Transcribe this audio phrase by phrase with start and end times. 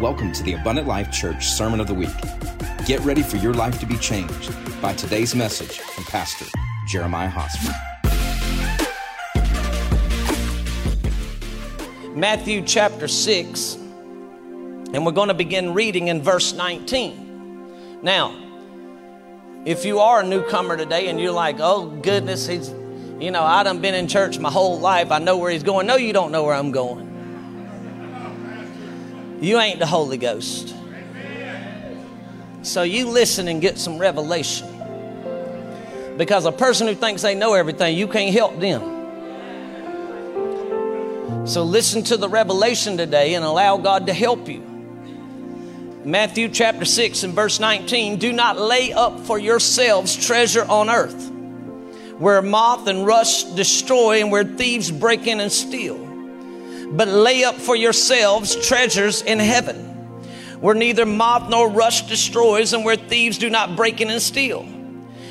[0.00, 2.08] Welcome to the Abundant Life Church Sermon of the Week.
[2.86, 6.46] Get ready for your life to be changed by today's message from Pastor
[6.88, 7.74] Jeremiah Hosmer.
[12.16, 18.00] Matthew chapter 6, and we're going to begin reading in verse 19.
[18.02, 18.34] Now,
[19.66, 22.70] if you are a newcomer today and you're like, oh goodness, he's,
[23.20, 25.86] you know, I done been in church my whole life, I know where he's going.
[25.86, 27.09] No, you don't know where I'm going.
[29.40, 30.74] You ain't the Holy Ghost.
[32.62, 34.68] So you listen and get some revelation.
[36.18, 38.98] Because a person who thinks they know everything, you can't help them.
[41.46, 44.60] So listen to the revelation today and allow God to help you.
[46.04, 51.30] Matthew chapter 6 and verse 19 Do not lay up for yourselves treasure on earth,
[52.18, 56.09] where moth and rust destroy and where thieves break in and steal
[56.90, 59.76] but lay up for yourselves treasures in heaven,
[60.60, 64.64] where neither moth nor rust destroys, and where thieves do not break in and steal.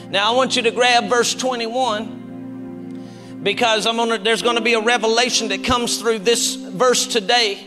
[0.09, 4.73] Now I want you to grab verse 21 because I'm gonna, there's going to be
[4.73, 7.65] a revelation that comes through this verse today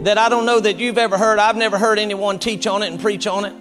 [0.00, 1.38] that I don't know that you've ever heard.
[1.38, 3.54] I've never heard anyone teach on it and preach on it.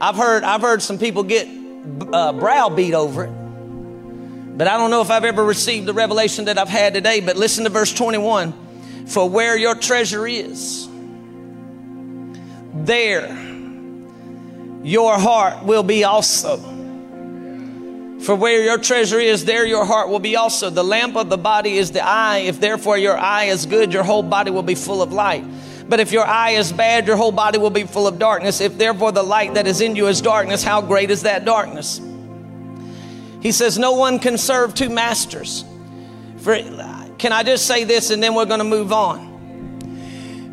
[0.00, 1.48] I've heard I've heard some people get
[2.12, 6.58] uh, browbeat over it, but I don't know if I've ever received the revelation that
[6.58, 7.20] I've had today.
[7.20, 8.67] But listen to verse 21.
[9.08, 10.88] For where your treasure is,
[12.74, 13.28] there
[14.82, 16.58] your heart will be also.
[18.20, 20.70] For where your treasure is, there your heart will be also.
[20.70, 22.38] The lamp of the body is the eye.
[22.38, 25.44] If therefore your eye is good, your whole body will be full of light.
[25.88, 28.60] But if your eye is bad, your whole body will be full of darkness.
[28.60, 32.00] If therefore the light that is in you is darkness, how great is that darkness?
[33.40, 35.64] He says, No one can serve two masters.
[36.38, 36.52] For
[37.18, 39.26] can I just say this and then we're going to move on?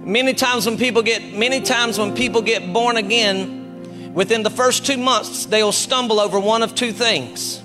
[0.03, 4.86] Many times when people get many times when people get born again, within the first
[4.86, 7.61] 2 months they'll stumble over one of two things.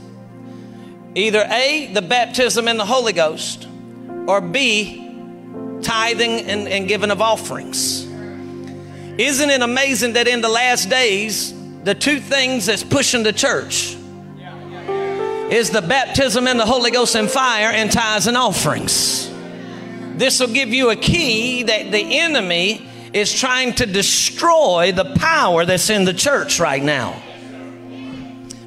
[1.14, 3.66] Either A, the baptism in the Holy Ghost,
[4.26, 5.10] or B,
[5.82, 8.04] tithing and, and giving of offerings.
[9.18, 11.52] Isn't it amazing that in the last days,
[11.84, 13.96] the two things that's pushing the church
[15.50, 19.28] is the baptism in the Holy Ghost and fire and tithes and offerings.
[20.16, 25.64] This will give you a key that the enemy is trying to destroy the power
[25.64, 27.20] that's in the church right now.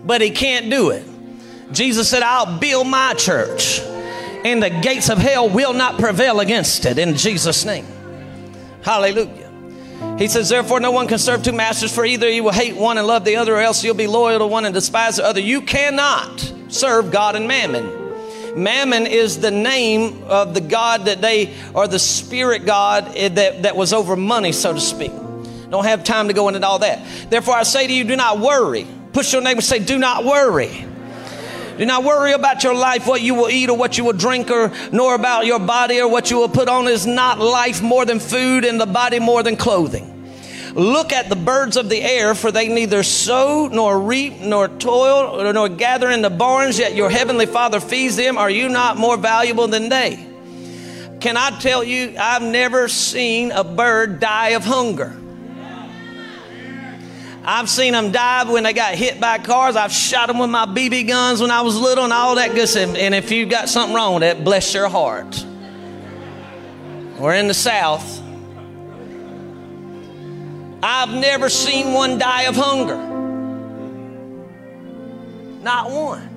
[0.06, 1.08] But he can't do it.
[1.72, 3.80] Jesus said, I'll build my church,
[4.44, 7.86] and the gates of hell will not prevail against it in Jesus' name.
[8.84, 9.50] Hallelujah.
[10.18, 12.98] He says, Therefore, no one can serve two masters, for either you will hate one
[12.98, 15.40] and love the other, or else you'll be loyal to one and despise the other.
[15.40, 18.02] You cannot serve God and mammon.
[18.56, 23.64] Mammon is the name of the God that they, or the spirit God eh, that,
[23.64, 25.12] that was over money, so to speak.
[25.70, 27.04] Don't have time to go into all that.
[27.30, 28.86] Therefore, I say to you, do not worry.
[29.12, 30.86] Push your neighbor and say, do not worry.
[31.78, 34.52] Do not worry about your life, what you will eat or what you will drink,
[34.52, 36.88] or nor about your body or what you will put on.
[36.88, 40.13] Is not life more than food and the body more than clothing?
[40.76, 45.54] Look at the birds of the air, for they neither sow nor reap nor toil
[45.54, 48.40] nor gather in the barns, yet your heavenly Father feeds them.
[48.40, 50.28] Are you not more valuable than they?
[51.20, 55.16] Can I tell you, I've never seen a bird die of hunger.
[57.46, 59.76] I've seen them die when they got hit by cars.
[59.76, 62.68] I've shot them with my BB guns when I was little and all that good
[62.68, 62.96] stuff.
[62.96, 65.46] And if you got something wrong with that, bless your heart.
[67.20, 68.23] We're in the South.
[70.86, 72.98] I've never seen one die of hunger.
[75.62, 76.30] Not one.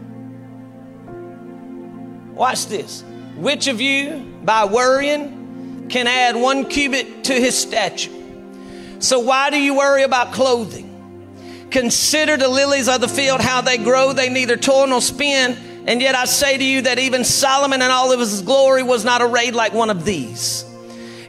[2.33, 3.03] Watch this.
[3.34, 8.12] Which of you, by worrying, can add one cubit to his stature?
[9.01, 11.67] So why do you worry about clothing?
[11.73, 14.13] Consider the lilies of the field, how they grow.
[14.13, 15.57] They neither toil nor spin.
[15.89, 19.05] And yet I say to you that even Solomon in all of his glory was
[19.05, 20.66] not arrayed like one of these.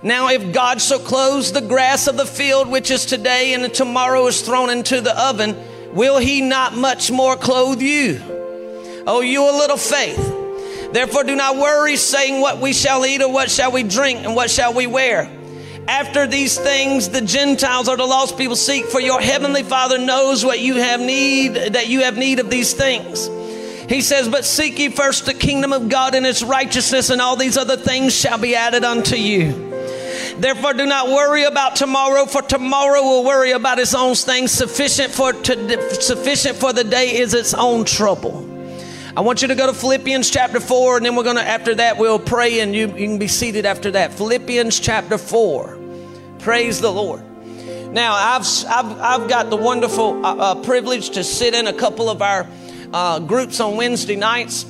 [0.08, 4.26] Now, if God so clothes the grass of the field, which is today and tomorrow
[4.28, 5.54] is thrown into the oven,
[5.94, 8.22] will he not much more clothe you?
[9.06, 10.94] Oh, you a little faith.
[10.94, 14.34] Therefore, do not worry, saying, What we shall eat, or what shall we drink, and
[14.34, 15.30] what shall we wear?
[15.90, 20.46] After these things, the Gentiles or the lost people seek, for your heavenly Father knows
[20.46, 23.28] what you have need, that you have need of these things.
[23.90, 27.36] He says, But seek ye first the kingdom of God and its righteousness, and all
[27.36, 29.67] these other things shall be added unto you.
[30.40, 34.52] Therefore, do not worry about tomorrow, for tomorrow will worry about its own things.
[34.52, 38.48] Sufficient for to, sufficient for the day is its own trouble.
[39.18, 41.74] I want you to go to Philippians chapter 4, and then we're going to, after
[41.76, 44.14] that, we'll pray and you, you can be seated after that.
[44.14, 45.80] Philippians chapter 4.
[46.38, 47.24] Praise the Lord.
[47.92, 52.12] Now, I've, I've, I've got the wonderful uh, uh, privilege to sit in a couple
[52.12, 52.48] of our
[52.94, 54.68] uh, groups on Wednesday nights,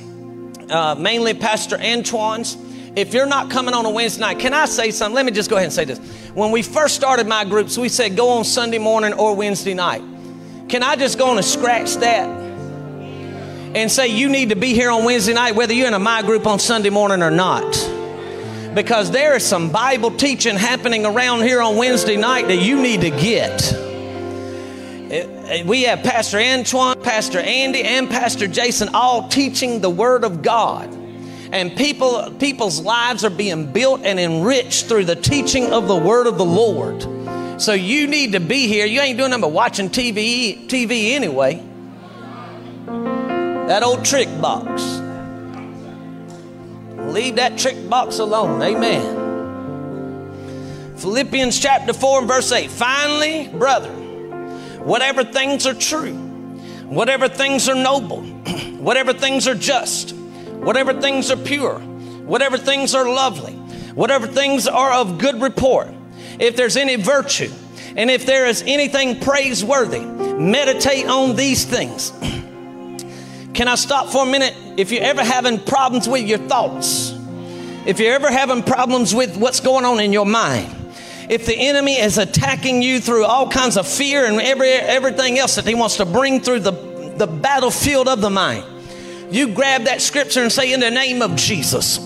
[0.70, 2.56] uh, mainly Pastor Antoine's.
[2.98, 5.14] If you're not coming on a Wednesday night, can I say something?
[5.14, 6.00] Let me just go ahead and say this.
[6.34, 10.02] When we first started my groups, we said go on Sunday morning or Wednesday night.
[10.68, 12.28] Can I just go on and scratch that
[13.76, 16.24] and say you need to be here on Wednesday night, whether you're in a my
[16.24, 17.72] group on Sunday morning or not?
[18.74, 23.02] Because there is some Bible teaching happening around here on Wednesday night that you need
[23.02, 23.74] to get.
[25.12, 30.24] Eh, eh, we have Pastor Antoine, Pastor Andy, and Pastor Jason all teaching the Word
[30.24, 30.97] of God.
[31.52, 36.28] And people, people's lives are being built and enriched through the teaching of the Word
[36.28, 37.02] of the Lord.
[37.62, 38.86] So you need to be here.
[38.86, 41.64] You ain't doing nothing but watching TV, TV anyway.
[43.68, 44.84] That old trick box.
[47.12, 48.62] Leave that trick box alone.
[48.62, 49.26] Amen.
[50.98, 52.70] Philippians chapter 4 and verse 8.
[52.70, 53.92] Finally, brother,
[54.84, 56.14] whatever things are true,
[56.86, 58.22] whatever things are noble,
[58.80, 60.14] whatever things are just,
[60.60, 63.54] whatever things are pure, whatever things are lovely,
[63.94, 65.90] whatever things are of good report,
[66.40, 67.52] if there's any virtue,
[67.96, 72.12] and if there is anything praiseworthy, meditate on these things.
[73.54, 74.56] Can I stop for a minute?
[74.78, 77.12] If you're ever having problems with your thoughts,
[77.88, 80.76] if you're ever having problems with what's going on in your mind,
[81.30, 85.56] if the enemy is attacking you through all kinds of fear and every, everything else
[85.56, 86.72] that he wants to bring through the,
[87.18, 88.64] the battlefield of the mind,
[89.30, 92.00] you grab that scripture and say, In the name of Jesus,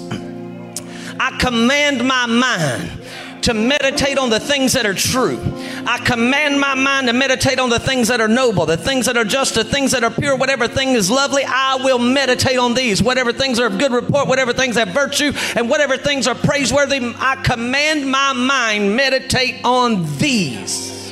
[1.19, 3.01] I command my mind
[3.44, 5.39] to meditate on the things that are true.
[5.85, 9.18] I command my mind to meditate on the things that are noble, the things that
[9.18, 12.73] are just, the things that are pure, whatever thing is lovely, I will meditate on
[12.73, 13.01] these.
[13.01, 17.13] Whatever things are of good report, whatever things have virtue, and whatever things are praiseworthy,
[17.17, 21.12] I command my mind meditate on these.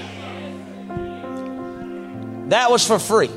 [2.49, 3.29] That was for free.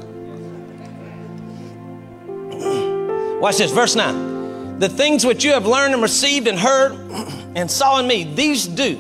[3.43, 4.79] Watch this, verse 9.
[4.79, 6.93] The things which you have learned and received and heard
[7.57, 8.97] and saw in me, these do.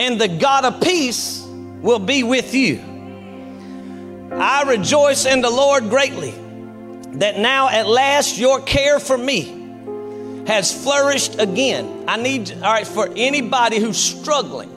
[0.00, 1.44] And the God of peace
[1.80, 2.80] will be with you.
[4.32, 6.32] I rejoice in the Lord greatly
[7.18, 9.44] that now at last your care for me
[10.48, 12.06] has flourished again.
[12.08, 14.72] I need, all right, for anybody who's struggling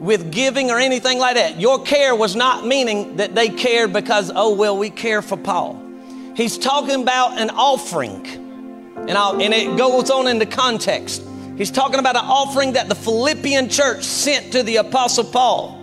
[0.00, 4.32] with giving or anything like that, your care was not meaning that they cared because,
[4.34, 5.83] oh, well, we care for Paul.
[6.34, 8.26] He's talking about an offering.
[8.96, 11.22] And, I'll, and it goes on into context.
[11.56, 15.80] He's talking about an offering that the Philippian church sent to the Apostle Paul.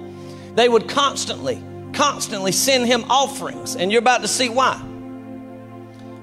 [0.55, 1.63] They would constantly,
[1.93, 4.81] constantly send him offerings, and you're about to see why.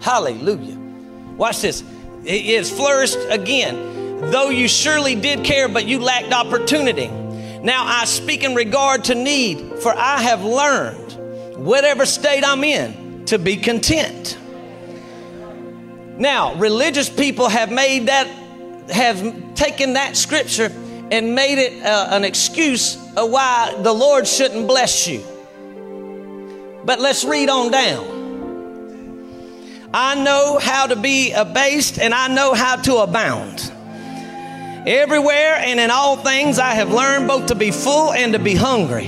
[0.01, 0.77] Hallelujah.
[1.37, 1.83] Watch this.
[2.25, 4.31] It is flourished again.
[4.31, 7.07] Though you surely did care, but you lacked opportunity.
[7.07, 13.08] Now I speak in regard to need, for I have learned, whatever state I'm in,
[13.29, 14.39] to be content.
[16.19, 18.27] Now, religious people have made that
[18.91, 20.73] have taken that scripture
[21.11, 25.23] and made it uh, an excuse of why the Lord shouldn't bless you.
[26.85, 28.19] But let's read on down.
[29.93, 33.73] I know how to be abased and I know how to abound.
[34.87, 38.55] Everywhere and in all things I have learned both to be full and to be
[38.55, 39.07] hungry,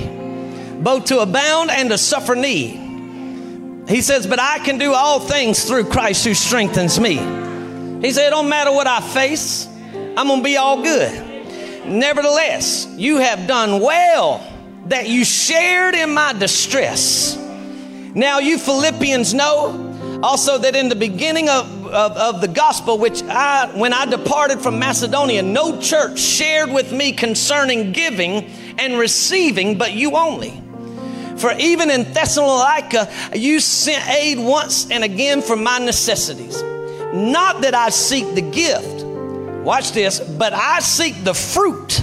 [0.81, 2.80] both to abound and to suffer need.
[3.91, 7.15] He says, But I can do all things through Christ who strengthens me.
[7.99, 11.85] He said, It don't matter what I face, I'm going to be all good.
[11.85, 14.47] Nevertheless, you have done well
[14.85, 17.35] that you shared in my distress.
[18.15, 23.23] Now, you Philippians know also that in the beginning of, of, of, the gospel, which
[23.23, 28.45] I, when I departed from Macedonia, no church shared with me concerning giving
[28.77, 30.61] and receiving, but you only.
[31.37, 36.61] For even in Thessalonica, you sent aid once and again for my necessities.
[37.13, 39.01] Not that I seek the gift
[39.63, 42.01] Watch this, but I seek the fruit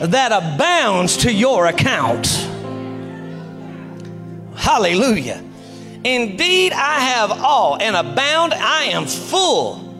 [0.00, 2.26] that abounds to your account.
[4.56, 5.44] Hallelujah.
[6.04, 8.54] Indeed, I have all and abound.
[8.54, 9.94] I am full,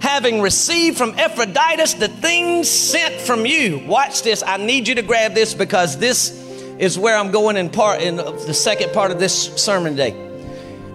[0.00, 3.80] having received from Epaphroditus the things sent from you.
[3.86, 4.42] Watch this.
[4.42, 6.41] I need you to grab this because this
[6.82, 10.16] is where I'm going in part in the second part of this sermon today.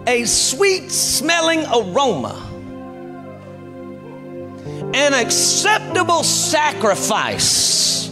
[0.06, 2.44] A sweet smelling aroma
[4.94, 8.10] an acceptable sacrifice,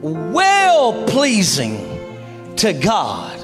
[0.00, 3.40] well pleasing to God.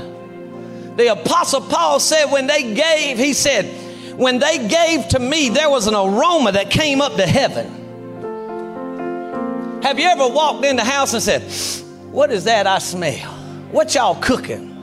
[0.97, 3.67] The Apostle Paul said, when they gave, he said,
[4.17, 7.67] when they gave to me, there was an aroma that came up to heaven.
[9.83, 13.33] Have you ever walked in the house and said, What is that I smell?
[13.71, 14.75] What y'all cooking?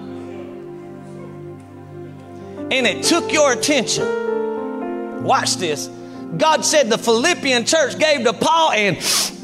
[2.71, 5.23] And it took your attention.
[5.23, 5.89] Watch this.
[6.37, 8.97] God said the Philippian church gave to Paul and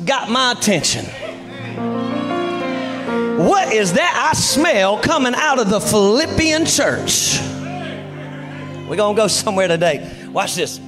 [0.06, 1.06] got my attention.
[3.38, 7.40] What is that I smell coming out of the Philippian church?
[8.88, 10.28] We're going to go somewhere today.
[10.32, 10.80] Watch this.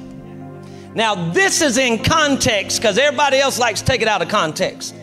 [0.93, 4.93] Now, this is in context because everybody else likes to take it out of context.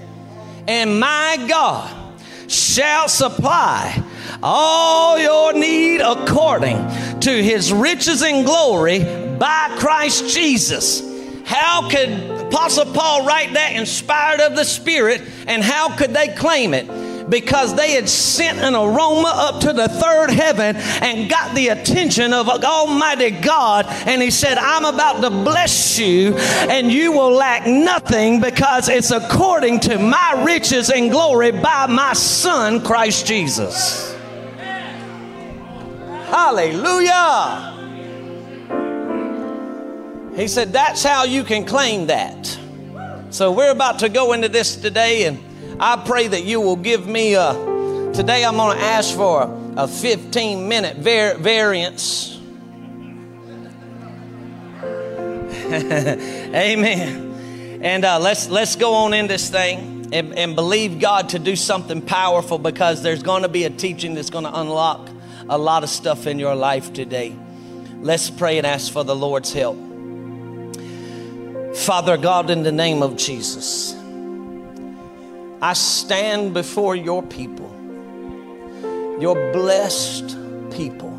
[0.70, 4.00] And my God shall supply
[4.40, 6.76] all your need according
[7.22, 9.00] to his riches and glory
[9.36, 11.02] by Christ Jesus.
[11.44, 12.10] How could
[12.46, 16.88] Apostle Paul write that inspired of the Spirit and how could they claim it?
[17.30, 22.32] Because they had sent an aroma up to the third heaven and got the attention
[22.32, 23.86] of Almighty God.
[23.88, 29.10] And He said, I'm about to bless you, and you will lack nothing because it's
[29.10, 34.14] according to my riches and glory by my Son, Christ Jesus.
[36.26, 37.66] Hallelujah.
[40.36, 42.58] He said, That's how you can claim that.
[43.30, 45.49] So we're about to go into this today and
[45.82, 47.54] I pray that you will give me a,
[48.12, 52.36] today I'm going to ask for a, a 15 minute var- variance.
[56.54, 57.80] Amen.
[57.80, 61.56] And uh, let's, let's go on in this thing and, and believe God to do
[61.56, 65.08] something powerful because there's going to be a teaching that's going to unlock
[65.48, 67.34] a lot of stuff in your life today.
[68.02, 69.78] Let's pray and ask for the Lord's help.
[71.74, 73.98] Father God, in the name of Jesus.
[75.62, 77.70] I stand before your people,
[79.20, 80.36] your blessed
[80.70, 81.18] people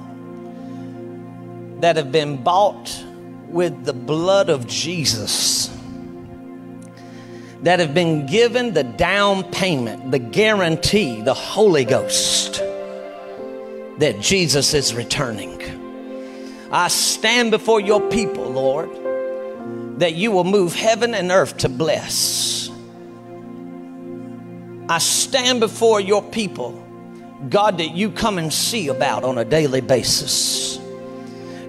[1.79, 3.05] that have been bought
[3.47, 5.69] with the blood of Jesus,
[7.63, 12.63] that have been given the down payment, the guarantee, the Holy Ghost
[14.01, 15.61] that Jesus is returning.
[16.71, 18.89] I stand before your people, Lord,
[19.99, 22.60] that you will move heaven and earth to bless
[24.91, 26.71] I stand before your people,
[27.49, 30.79] God, that you come and see about on a daily basis.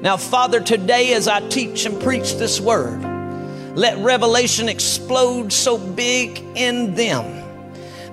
[0.01, 3.01] Now, Father, today as I teach and preach this word,
[3.77, 7.45] let revelation explode so big in them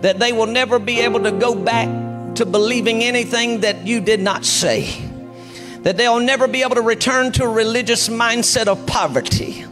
[0.01, 4.19] that they will never be able to go back to believing anything that you did
[4.19, 4.91] not say.
[5.81, 9.65] That they'll never be able to return to a religious mindset of poverty,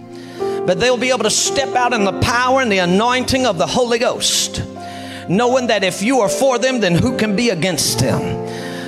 [0.66, 3.68] but they'll be able to step out in the power and the anointing of the
[3.68, 4.64] Holy Ghost
[5.30, 8.48] knowing that if you are for them, then who can be against them?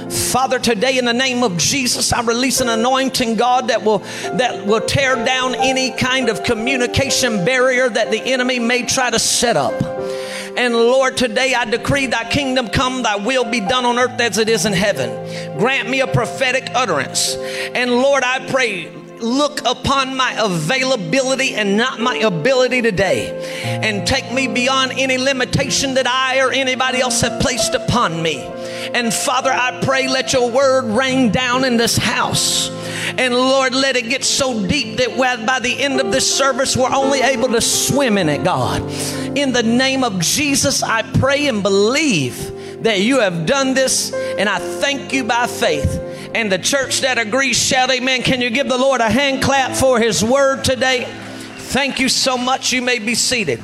[0.10, 4.00] Father, today in the name of Jesus, I release an anointing, God, that will
[4.38, 9.19] that will tear down any kind of communication barrier that the enemy may try to
[9.19, 9.74] set up.
[10.58, 14.38] And Lord, today I decree thy kingdom come, thy will be done on earth as
[14.38, 15.58] it is in heaven.
[15.58, 17.36] Grant me a prophetic utterance.
[17.74, 18.91] And Lord, I pray,
[19.22, 23.30] look upon my availability and not my ability today
[23.84, 28.42] and take me beyond any limitation that I or anybody else have placed upon me.
[28.94, 32.70] And Father, I pray, let your word rain down in this house.
[33.18, 36.94] And Lord, let it get so deep that by the end of this service, we're
[36.94, 38.82] only able to swim in it, God.
[39.38, 44.48] In the name of Jesus, I pray and believe that you have done this, and
[44.48, 48.22] I thank you by faith and the church that agrees, shout amen.
[48.22, 51.06] Can you give the Lord a hand clap for his word today?
[51.58, 52.72] Thank you so much.
[52.72, 53.64] You may be seated.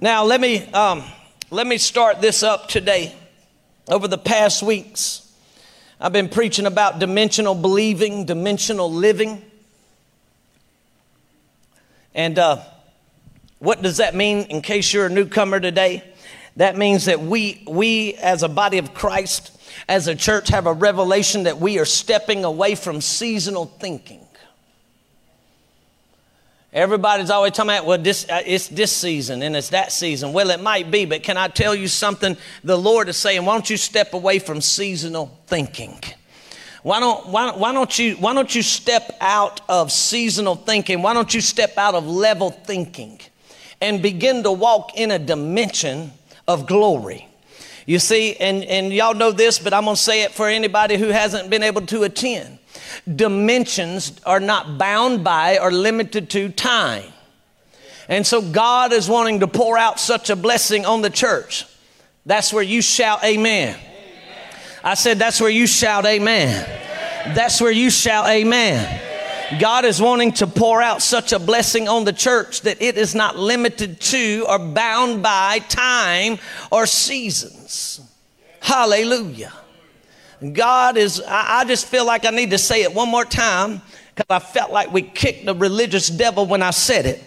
[0.00, 1.02] Now, let me, um,
[1.50, 3.14] let me start this up today.
[3.88, 5.32] Over the past weeks,
[6.00, 9.42] I've been preaching about dimensional believing, dimensional living.
[12.14, 12.60] And uh,
[13.58, 16.02] what does that mean in case you're a newcomer today?
[16.56, 19.52] That means that we, we as a body of Christ,
[19.88, 24.20] as a church, have a revelation that we are stepping away from seasonal thinking.
[26.72, 30.34] Everybody's always talking about, well, this, uh, it's this season and it's that season.
[30.34, 32.36] Well, it might be, but can I tell you something?
[32.64, 35.98] The Lord is saying, why don't you step away from seasonal thinking?
[36.82, 41.00] Why don't, why, why, don't you, why don't you step out of seasonal thinking?
[41.00, 43.20] Why don't you step out of level thinking
[43.80, 46.12] and begin to walk in a dimension
[46.48, 47.28] of glory.
[47.86, 50.96] You see, and, and y'all know this, but I'm going to say it for anybody
[50.96, 52.58] who hasn't been able to attend.
[53.12, 57.12] Dimensions are not bound by or limited to time.
[58.08, 61.64] And so God is wanting to pour out such a blessing on the church.
[62.24, 63.76] That's where you shout amen.
[63.76, 63.80] amen.
[64.82, 66.64] I said, that's where you shout amen.
[66.64, 67.34] amen.
[67.34, 69.05] That's where you shout amen.
[69.60, 73.14] God is wanting to pour out such a blessing on the church that it is
[73.14, 76.38] not limited to or bound by time
[76.70, 78.00] or seasons.
[78.60, 79.52] Hallelujah.
[80.52, 83.80] God is, I, just feel like I need to say it one more time
[84.14, 87.22] because I felt like we kicked the religious devil when I said it.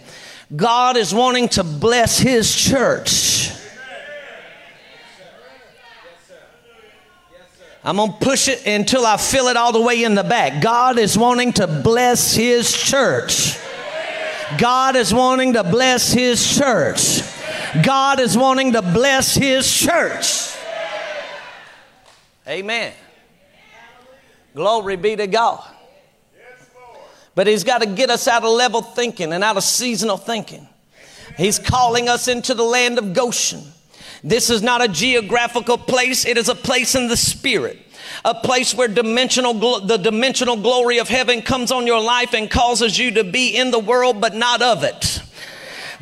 [0.55, 3.38] God is wanting to bless his church.
[7.83, 10.62] I'm going to push it until I feel it all the way in the back.
[10.62, 13.57] God is wanting to bless His church.
[14.57, 17.21] God is wanting to bless His church.
[17.83, 20.55] God is wanting to bless His church.
[22.48, 22.93] Amen.
[24.55, 25.63] Glory be to God.
[27.36, 30.67] But He's got to get us out of level thinking and out of seasonal thinking.
[31.38, 33.62] He's calling us into the land of Goshen.
[34.23, 37.77] This is not a geographical place, it is a place in the spirit.
[38.25, 42.97] A place where dimensional the dimensional glory of heaven comes on your life and causes
[42.97, 45.21] you to be in the world but not of it.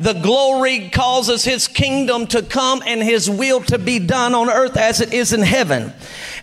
[0.00, 4.76] The glory causes his kingdom to come and his will to be done on earth
[4.76, 5.92] as it is in heaven.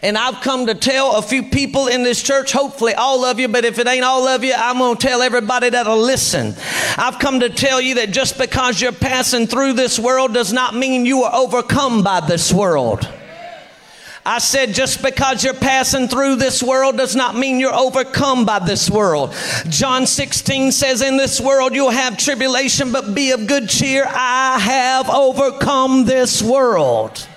[0.05, 3.47] And I've come to tell a few people in this church, hopefully all of you,
[3.47, 6.53] but if it ain't all of you, I'm going to tell everybody that'll listen.
[6.95, 10.75] I've come to tell you that just because you're passing through this world does not
[10.75, 13.09] mean you are overcome by this world.
[14.24, 18.59] I said, just because you're passing through this world does not mean you're overcome by
[18.59, 19.33] this world.
[19.69, 24.05] John 16 says, In this world you'll have tribulation, but be of good cheer.
[24.07, 27.27] I have overcome this world.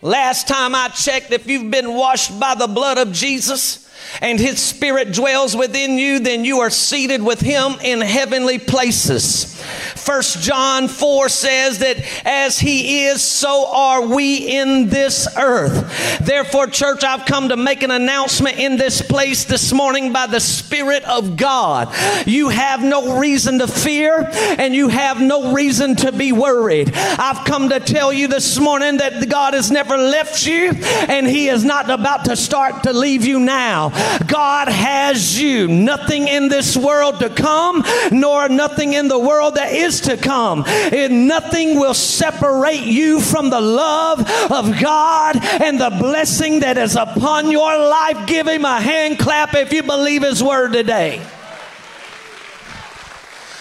[0.00, 3.87] Last time I checked, if you've been washed by the blood of Jesus,
[4.20, 9.54] and his spirit dwells within you, then you are seated with him in heavenly places.
[9.96, 16.18] First John 4 says that as he is, so are we in this earth.
[16.20, 20.40] Therefore, church, I've come to make an announcement in this place this morning by the
[20.40, 21.94] Spirit of God.
[22.26, 26.92] You have no reason to fear and you have no reason to be worried.
[26.94, 30.70] I've come to tell you this morning that God has never left you
[31.08, 33.90] and he is not about to start to leave you now.
[34.26, 35.68] God has you.
[35.68, 40.64] Nothing in this world to come, nor nothing in the world that is to come.
[40.66, 46.96] And nothing will separate you from the love of God and the blessing that is
[46.96, 48.26] upon your life.
[48.26, 51.22] Give him a hand clap if you believe his word today.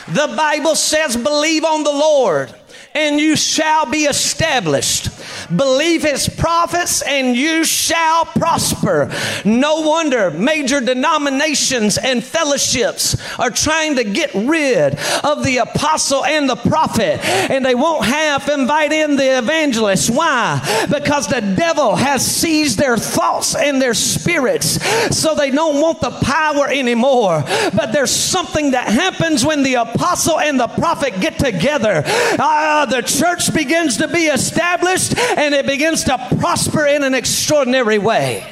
[0.08, 2.54] The Bible says, believe on the Lord
[2.98, 5.10] and you shall be established.
[5.56, 9.12] Believe his prophets and you shall prosper.
[9.46, 16.50] No wonder major denominations and fellowships are trying to get rid of the apostle and
[16.50, 20.10] the prophet, and they won't have invite in the evangelist.
[20.10, 20.60] Why?
[20.90, 24.82] Because the devil has seized their thoughts and their spirits,
[25.16, 27.44] so they don't want the power anymore.
[27.76, 32.04] But there's something that happens when the apostle and the prophet get together.
[32.06, 37.97] Uh, the church begins to be established and it begins to prosper in an extraordinary
[37.97, 38.45] way.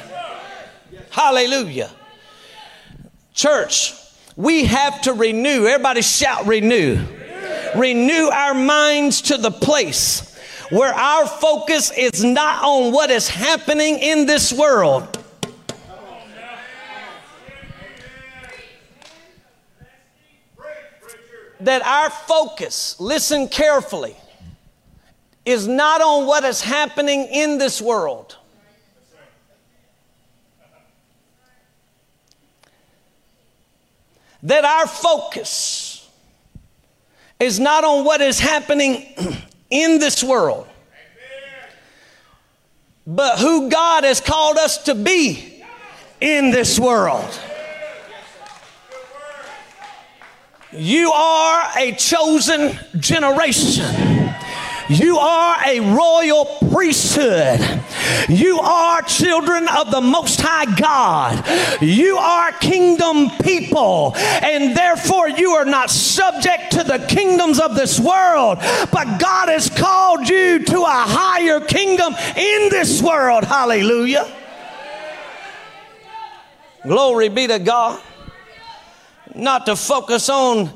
[1.10, 1.90] Hallelujah.
[3.32, 3.94] Church,
[4.36, 5.66] we have to renew.
[5.66, 7.04] Everybody shout, renew.
[7.74, 10.36] Renew our minds to the place
[10.70, 15.12] where our focus is not on what is happening in this world.
[21.60, 24.14] That our focus, listen carefully,
[25.46, 28.36] is not on what is happening in this world.
[34.42, 36.08] That our focus
[37.38, 39.06] is not on what is happening
[39.70, 40.66] in this world,
[43.06, 45.64] but who God has called us to be
[46.20, 47.40] in this world.
[50.72, 54.15] You are a chosen generation.
[54.88, 57.60] You are a royal priesthood.
[58.28, 61.82] You are children of the Most High God.
[61.82, 67.98] You are kingdom people, and therefore you are not subject to the kingdoms of this
[67.98, 68.58] world.
[68.92, 73.44] But God has called you to a higher kingdom in this world.
[73.44, 74.30] Hallelujah.
[76.84, 78.00] Glory be to God.
[79.34, 80.70] Not to focus on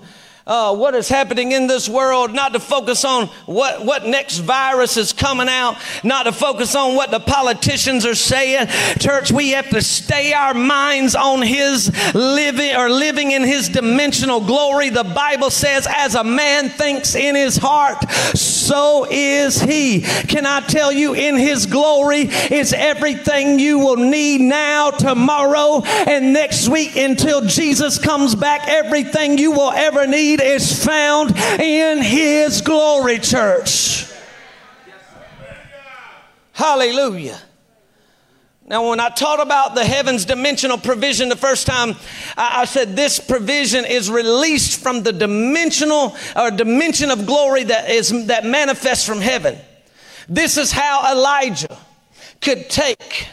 [0.47, 4.97] uh, what is happening in this world, not to focus on what, what next virus
[4.97, 8.67] is coming out, not to focus on what the politicians are saying.
[8.99, 14.41] Church, we have to stay our minds on His living or living in His dimensional
[14.41, 14.91] glory.
[14.91, 20.01] The Bible says, as a man thinks in his heart, so is he.
[20.01, 26.33] Can I tell you, in His glory is everything you will need now, tomorrow, and
[26.33, 28.69] next week until Jesus comes back.
[28.69, 34.07] Everything you will ever need is found in His glory, church.
[36.53, 37.41] Hallelujah.
[38.67, 41.97] Now, when I taught about the heavens dimensional provision the first time,
[42.37, 47.91] I, I, said this provision is released from the dimensional or dimension of glory that
[47.91, 49.59] is that manifests from heaven.
[50.29, 51.77] This is how Elijah
[52.41, 53.27] could take.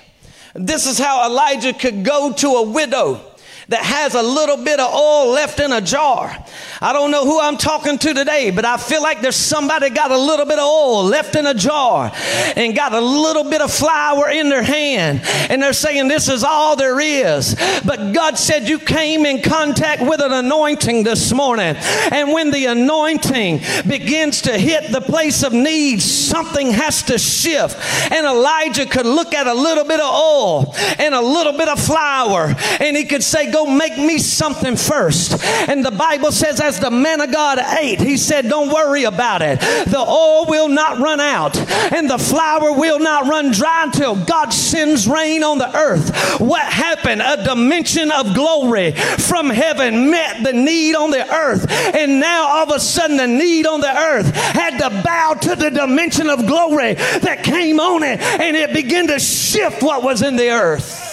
[0.55, 3.21] This is how Elijah could go to a widow
[3.69, 6.36] that has a little bit of oil left in a jar.
[6.82, 10.12] I don't know who I'm talking to today, but I feel like there's somebody got
[10.12, 12.12] a little bit of oil left in a jar
[12.56, 15.21] and got a little bit of flour in their hand.
[15.49, 17.56] And they're saying, This is all there is.
[17.86, 21.75] But God said, You came in contact with an anointing this morning.
[22.12, 27.77] And when the anointing begins to hit the place of need, something has to shift.
[28.12, 31.80] And Elijah could look at a little bit of oil and a little bit of
[31.80, 35.43] flour and he could say, Go make me something first.
[35.67, 39.41] And the Bible says, as the man of God ate, he said, Don't worry about
[39.41, 39.59] it.
[39.59, 41.57] The oil will not run out,
[41.91, 46.39] and the flour will not run dry until God sends rain on the earth.
[46.39, 47.23] What happened?
[47.23, 51.65] A dimension of glory from heaven met the need on the earth,
[51.95, 55.55] and now all of a sudden the need on the earth had to bow to
[55.55, 60.21] the dimension of glory that came on it, and it began to shift what was
[60.21, 61.06] in the earth.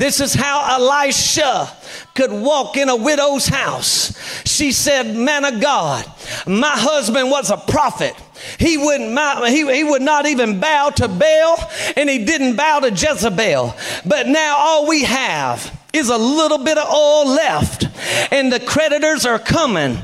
[0.00, 1.70] This is how Elisha
[2.14, 4.16] could walk in a widow's house.
[4.46, 6.06] She said, Man of God,
[6.46, 8.14] my husband was a prophet.
[8.58, 12.88] He wouldn't he, he would not even bow to Baal and he didn't bow to
[12.88, 13.76] Jezebel.
[14.06, 17.86] But now all we have is a little bit of oil left
[18.30, 19.98] and the creditors are coming.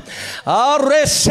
[0.45, 1.23] That's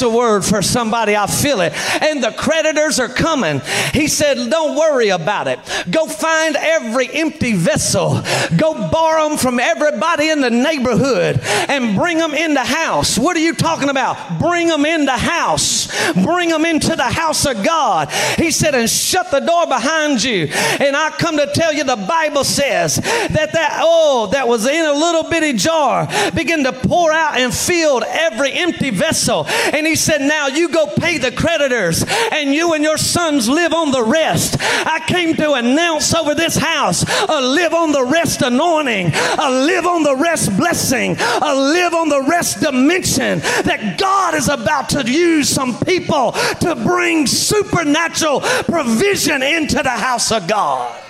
[0.00, 1.16] the word for somebody.
[1.16, 1.72] I feel it.
[2.02, 3.60] And the creditors are coming.
[3.92, 5.58] He said, Don't worry about it.
[5.90, 8.22] Go find every empty vessel.
[8.56, 13.18] Go borrow them from everybody in the neighborhood and bring them in the house.
[13.18, 14.40] What are you talking about?
[14.40, 15.88] Bring them in the house.
[16.12, 18.10] Bring them into the house of God.
[18.36, 20.48] He said, And shut the door behind you.
[20.80, 24.84] And I come to tell you, the Bible says that that oil that was in
[24.84, 29.46] a little bitty jar began to pour out and filled every empty vessel.
[29.46, 33.72] And he said, Now you go pay the creditors, and you and your sons live
[33.72, 34.56] on the rest.
[34.60, 39.86] I came to announce over this house a live on the rest anointing, a live
[39.86, 45.02] on the rest blessing, a live on the rest dimension that God is about to
[45.10, 51.03] use some people to bring supernatural provision into the house of God.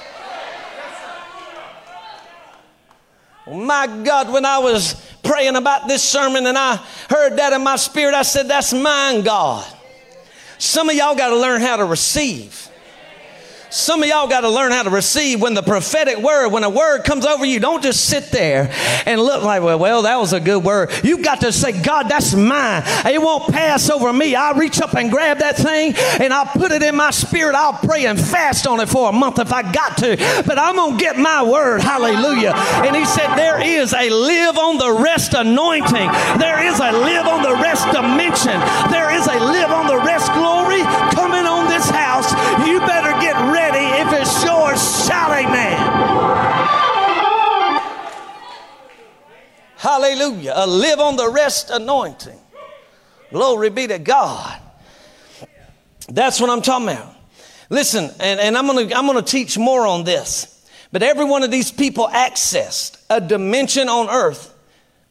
[3.46, 6.76] My God, when I was praying about this sermon and I
[7.10, 9.66] heard that in my spirit, I said, That's mine, God.
[10.58, 12.70] Some of y'all got to learn how to receive.
[13.74, 16.70] Some of y'all got to learn how to receive when the prophetic word, when a
[16.70, 18.70] word comes over you, don't just sit there
[19.04, 20.92] and look like, well, well, that was a good word.
[21.02, 22.84] You've got to say, God, that's mine.
[23.04, 24.36] It won't pass over me.
[24.36, 27.56] I'll reach up and grab that thing and I'll put it in my spirit.
[27.56, 30.42] I'll pray and fast on it for a month if I got to.
[30.46, 31.80] But I'm going to get my word.
[31.80, 32.52] Hallelujah.
[32.54, 36.12] And he said, there is a live on the rest anointing.
[36.38, 38.54] There is a live on the rest dimension.
[38.92, 42.30] There is a live on the rest glory coming on this house.
[42.68, 43.18] You better
[49.84, 50.54] Hallelujah.
[50.56, 52.40] A live on the rest anointing.
[53.30, 54.58] Glory be to God.
[56.08, 57.14] That's what I'm talking about.
[57.68, 60.66] Listen, and, and I'm gonna I'm gonna teach more on this.
[60.90, 64.54] But every one of these people accessed a dimension on earth.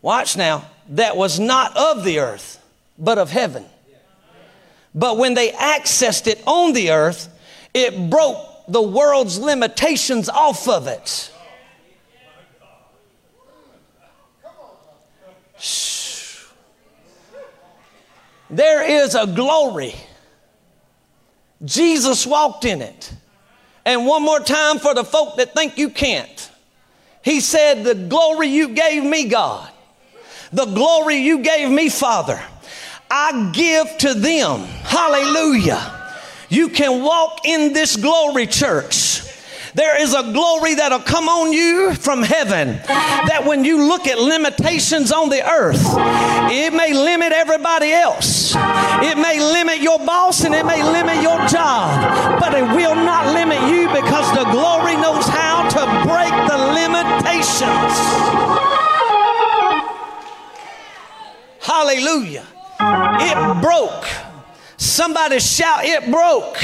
[0.02, 2.60] Watch now, that was not of the earth,
[2.98, 3.66] but of heaven.
[4.96, 7.30] But when they accessed it on the earth,
[7.76, 11.32] it broke the world's limitations off of it.
[15.64, 16.44] Shh.
[18.50, 19.96] There is a glory.
[21.64, 23.14] Jesus walked in it.
[23.86, 26.52] And one more time for the folk that think you can't.
[27.24, 29.72] He said, The glory you gave me, God,
[30.52, 32.44] the glory you gave me, Father,
[33.10, 34.60] I give to them.
[34.60, 36.12] Hallelujah.
[36.50, 39.22] You can walk in this glory church
[39.76, 44.20] There is a glory that'll come on you from heaven that when you look at
[44.20, 45.82] limitations on the earth,
[46.52, 48.54] it may limit everybody else.
[48.56, 53.34] It may limit your boss and it may limit your job, but it will not
[53.34, 57.94] limit you because the glory knows how to break the limitations.
[61.60, 62.46] Hallelujah.
[62.80, 64.33] It broke.
[64.84, 66.58] Somebody shout, it broke.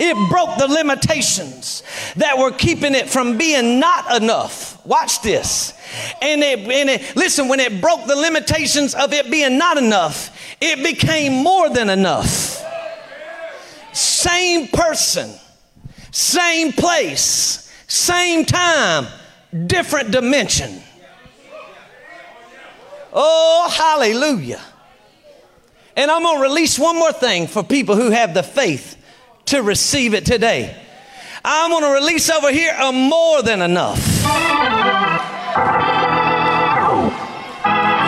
[0.00, 1.84] it broke the limitations
[2.16, 4.84] that were keeping it from being not enough.
[4.84, 5.72] Watch this.
[6.20, 10.36] And it, and it, listen, when it broke the limitations of it being not enough,
[10.60, 12.60] it became more than enough.
[13.92, 15.30] Same person,
[16.10, 19.06] same place, same time,
[19.68, 20.82] different dimension.
[23.12, 24.60] Oh, hallelujah.
[25.98, 28.96] And I'm going to release one more thing for people who have the faith
[29.46, 30.76] to receive it today.
[31.44, 33.98] I'm going to release over here a more than enough.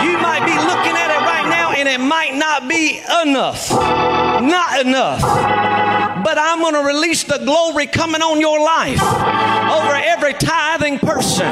[0.05, 3.69] You might be looking at it right now and it might not be enough.
[3.73, 5.90] Not enough
[6.31, 11.49] but I'm going to release the glory coming on your life over every tithing person,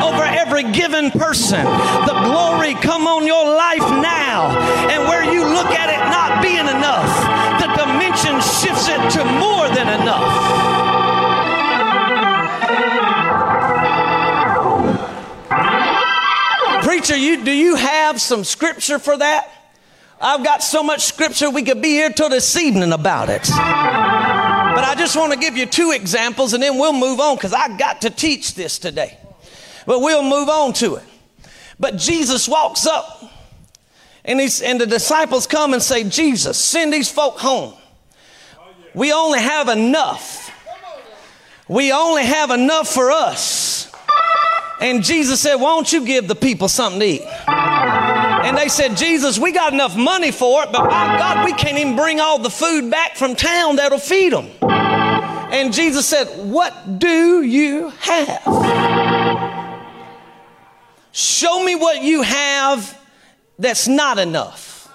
[0.00, 1.62] over every given person.
[1.66, 4.56] The glory come on your life now.
[4.88, 7.12] And where you look at it not being enough,
[7.60, 10.24] the dimension shifts it to more than enough.
[16.84, 19.50] Preacher, you, do you have some scripture for that?
[20.22, 23.50] I've got so much scripture we could be here till this evening about it.
[24.82, 27.52] But I just want to give you two examples and then we'll move on because
[27.52, 29.16] I got to teach this today.
[29.86, 31.04] But we'll move on to it.
[31.78, 33.22] But Jesus walks up
[34.24, 37.74] and, he's, and the disciples come and say, Jesus, send these folk home.
[38.92, 40.50] We only have enough.
[41.68, 43.88] We only have enough for us.
[44.80, 48.01] And Jesus said, Why don't you give the people something to eat?
[48.44, 51.78] And they said, Jesus, we got enough money for it, but by God, we can't
[51.78, 54.50] even bring all the food back from town that'll feed them.
[54.62, 58.42] And Jesus said, What do you have?
[61.12, 62.98] Show me what you have
[63.58, 64.88] that's not enough.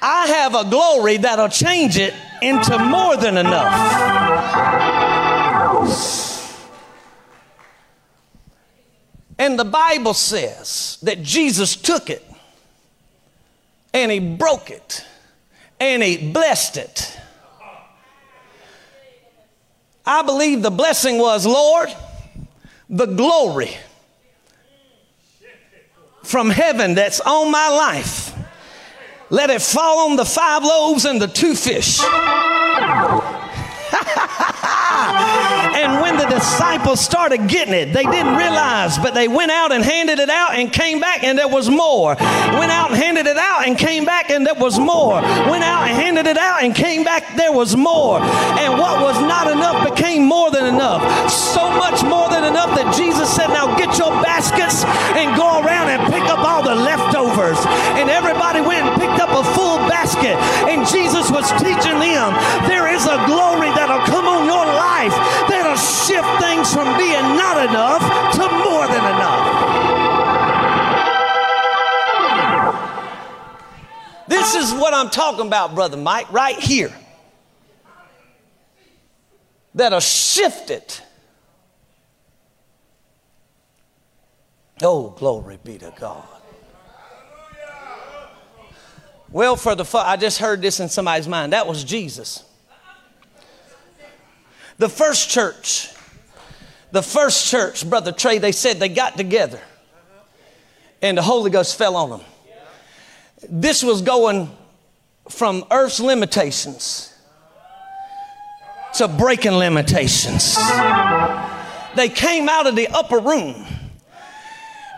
[0.00, 4.78] I have a glory that'll change it into more than enough.
[9.38, 12.24] And the Bible says that Jesus took it
[13.94, 15.04] and he broke it
[15.78, 17.18] and he blessed it.
[20.04, 21.90] I believe the blessing was, Lord,
[22.88, 23.76] the glory
[26.24, 28.34] from heaven that's on my life.
[29.30, 32.00] Let it fall on the five loaves and the two fish.
[34.88, 39.84] and when the disciples started getting it, they didn't realize, but they went out and
[39.84, 42.14] handed it out and came back and there was more.
[42.16, 45.20] Went out and handed it out and came back and there was more.
[45.48, 48.20] Went out and handed it out and came back, there was more.
[48.20, 51.00] And what was not enough became more than enough.
[51.30, 54.84] So much more than enough that Jesus said, Now get your baskets
[55.16, 57.58] and go around and pick up all the leftovers.
[57.96, 60.36] And everybody went and picked up a full basket.
[60.68, 62.36] And Jesus was teaching them
[62.68, 63.87] there is a glory that'll
[66.68, 68.00] things from being not enough
[68.32, 69.78] to more than enough.
[74.28, 76.92] This is what I'm talking about, Brother Mike, right here.
[79.74, 81.02] That'll shift it.
[84.82, 86.24] Oh, glory be to God.
[89.30, 91.52] Well, for the I just heard this in somebody's mind.
[91.52, 92.44] That was Jesus.
[94.78, 95.90] The first church,
[96.90, 99.60] the first church, Brother Trey, they said they got together
[101.02, 102.20] and the Holy Ghost fell on them.
[103.48, 104.50] This was going
[105.28, 107.14] from earth's limitations
[108.94, 110.56] to breaking limitations.
[111.94, 113.64] They came out of the upper room,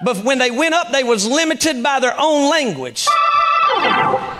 [0.04, 3.06] but when they went up, they was limited by their own language.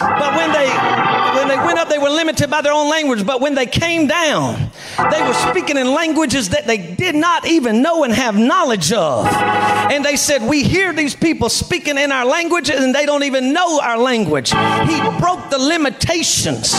[0.00, 0.66] But when they
[1.34, 3.26] when they went up, they were limited by their own language.
[3.26, 4.70] But when they came down,
[5.10, 9.26] they were speaking in languages that they did not even know and have knowledge of.
[9.26, 13.52] And they said, We hear these people speaking in our language and they don't even
[13.52, 14.50] know our language.
[14.50, 16.74] He broke the limitations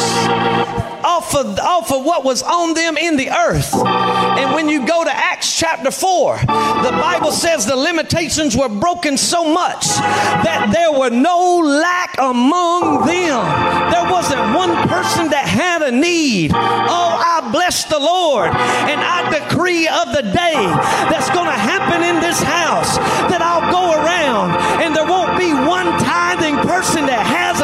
[1.06, 3.74] off of, off of what was on them in the earth.
[3.76, 9.18] And when you go to Acts chapter 4, the Bible says the limitations were broken
[9.18, 13.46] so much that there were no lack among them.
[13.91, 16.52] There wasn't one person that had a need.
[16.54, 20.58] Oh, I bless the Lord and I decree of the day
[21.12, 22.98] that's going to happen in this house
[23.30, 27.55] that I'll go around and there won't be one tithing person that has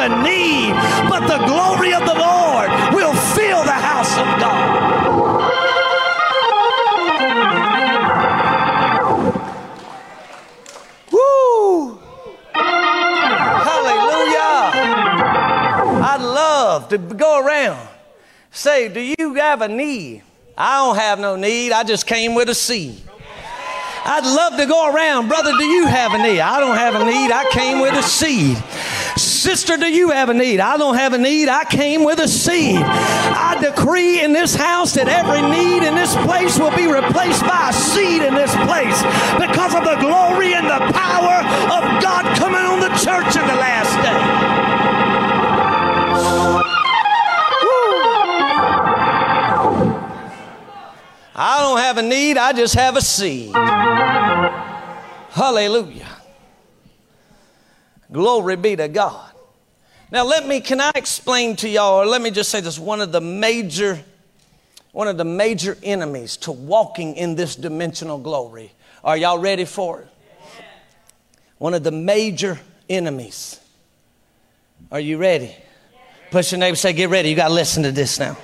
[16.92, 17.88] to go around.
[18.50, 20.22] Say, do you have a need?
[20.56, 21.72] I don't have no need.
[21.72, 23.00] I just came with a seed.
[24.04, 25.28] I'd love to go around.
[25.28, 26.40] Brother, do you have a need?
[26.40, 27.30] I don't have a need.
[27.30, 28.56] I came with a seed.
[29.16, 30.60] Sister, do you have a need?
[30.60, 31.48] I don't have a need.
[31.48, 32.80] I came with a seed.
[32.82, 37.70] I decree in this house that every need in this place will be replaced by
[37.70, 38.98] a seed in this place
[39.38, 41.38] because of the glory and the power
[41.70, 44.31] of God coming on the church in the last day.
[51.34, 53.52] I don't have a need, I just have a seed.
[55.30, 56.08] Hallelujah.
[58.10, 59.30] Glory be to God.
[60.10, 63.00] Now let me can I explain to y'all or let me just say this one
[63.00, 63.98] of the major
[64.92, 68.72] one of the major enemies to walking in this dimensional glory.
[69.02, 70.08] Are y'all ready for it?
[71.56, 73.58] One of the major enemies.
[74.90, 75.56] Are you ready?
[76.30, 77.30] Push your neighbor say get ready.
[77.30, 78.36] You got to listen to this now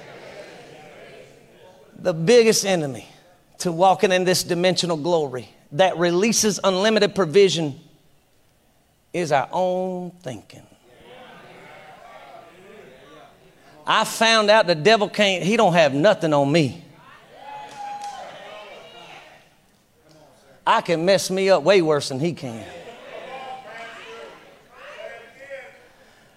[1.99, 3.09] the biggest enemy
[3.59, 7.79] to walking in this dimensional glory that releases unlimited provision
[9.13, 10.63] is our own thinking.
[13.87, 16.85] I found out the devil can't, he don't have nothing on me.
[20.67, 22.65] I can mess me up way worse than he can.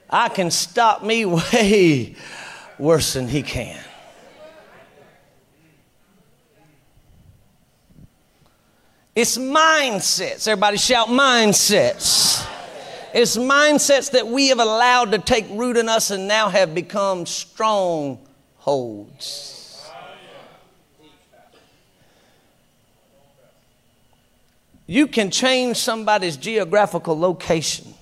[0.10, 2.16] I can stop me way
[2.80, 3.78] worse than he can.
[9.14, 10.48] It's mindsets.
[10.48, 12.48] Everybody shout mindsets.
[13.14, 17.26] It's mindsets that we have allowed to take root in us and now have become
[17.26, 18.22] strongholds.
[24.88, 27.94] You can change somebody's geographical location.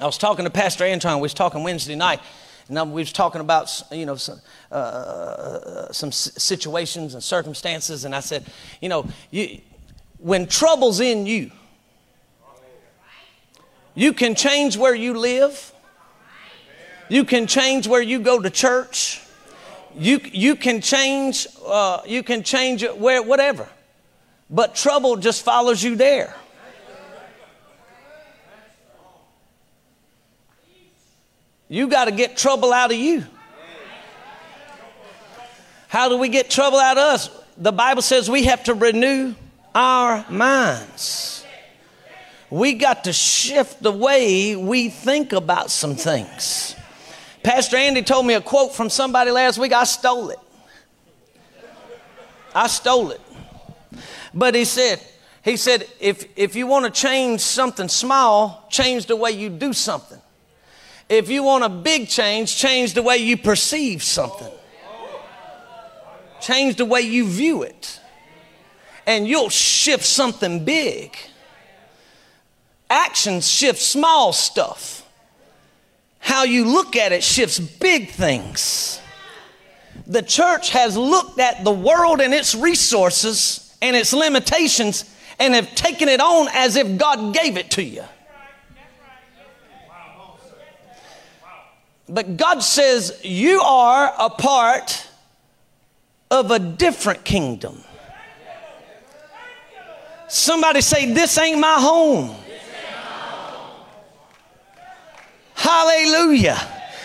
[0.00, 2.20] I was talking to Pastor Anton, we was talking Wednesday night,
[2.68, 4.40] and we was talking about, you know, some,
[4.72, 8.46] uh, some situations and circumstances, and I said,
[8.80, 9.60] you know, you,
[10.20, 11.50] when trouble's in you,
[13.94, 15.72] you can change where you live.
[17.08, 19.20] You can change where you go to church.
[19.96, 23.68] You, you can change, uh, you can change it where, whatever.
[24.48, 26.34] But trouble just follows you there.
[31.68, 33.24] You got to get trouble out of you.
[35.86, 37.30] How do we get trouble out of us?
[37.56, 39.34] The Bible says we have to renew
[39.74, 41.44] our minds.
[42.50, 46.74] We got to shift the way we think about some things.
[47.42, 49.72] Pastor Andy told me a quote from somebody last week.
[49.72, 50.38] I stole it.
[52.54, 53.20] I stole it.
[54.34, 55.00] But he said,
[55.44, 59.72] he said, if, if you want to change something small, change the way you do
[59.72, 60.20] something.
[61.08, 64.52] If you want a big change, change the way you perceive something.
[66.40, 67.99] Change the way you view it
[69.06, 71.16] and you'll shift something big.
[72.88, 75.08] Actions shift small stuff.
[76.18, 79.00] How you look at it shifts big things.
[80.06, 85.04] The church has looked at the world and its resources and its limitations
[85.38, 88.04] and have taken it on as if God gave it to you.
[92.08, 95.06] But God says you are a part
[96.30, 97.84] of a different kingdom.
[100.30, 102.36] Somebody say, This ain't my home.
[105.54, 106.56] Hallelujah.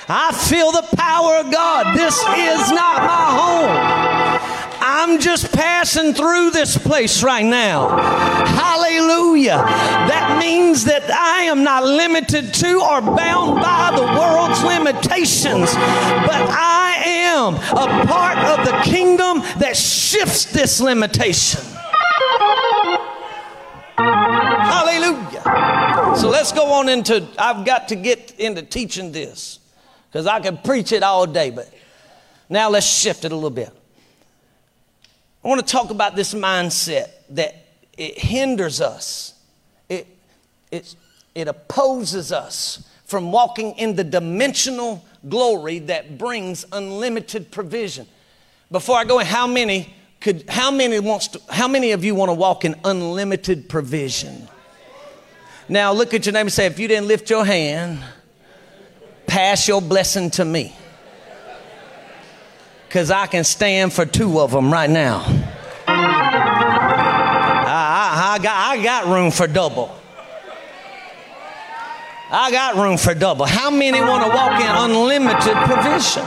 [0.08, 1.98] I feel the power of God.
[1.98, 4.46] This is not my home.
[4.80, 7.98] I'm just passing through this place right now.
[8.46, 9.58] Hallelujah.
[9.58, 16.50] That means that I am not limited to or bound by the world's limitations, but
[16.52, 21.75] I am a part of the kingdom that shifts this limitation.
[25.46, 29.60] So let's go on into, I've got to get into teaching this
[30.08, 31.72] because I can preach it all day, but
[32.50, 33.70] Now let's shift it a little bit.
[35.44, 37.56] I want to talk about this mindset that
[37.98, 39.34] it hinders us.
[39.90, 40.08] It,
[40.72, 40.96] it,
[41.36, 48.08] it opposes us from walking in the dimensional glory that brings unlimited provision.
[48.72, 52.16] Before I go in, how many could how many wants to how many of you
[52.16, 54.48] want to walk in unlimited provision?
[55.68, 58.04] Now look at your neighbor and say, if you didn't lift your hand,
[59.26, 60.76] pass your blessing to me.
[62.88, 65.24] Because I can stand for two of them right now.
[65.88, 65.96] I,
[67.68, 69.94] I, I, got, I got room for double.
[72.32, 73.46] I got room for double.
[73.46, 76.26] How many want to walk in unlimited provision?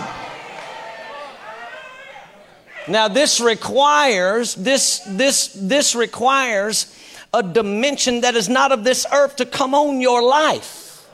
[2.89, 6.95] Now this requires this this this requires
[7.33, 11.07] a dimension that is not of this earth to come on your life.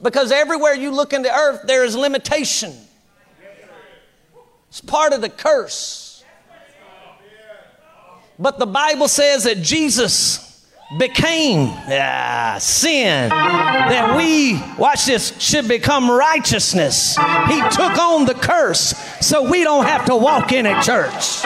[0.00, 2.72] Because everywhere you look in the earth there is limitation.
[4.68, 6.22] It's part of the curse.
[8.38, 10.48] But the Bible says that Jesus
[10.98, 17.14] became uh, sin that we watch this should become righteousness
[17.46, 21.42] he took on the curse so we don't have to walk in a church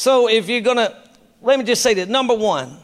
[0.00, 0.96] so if you're gonna
[1.42, 2.76] let me just say this number one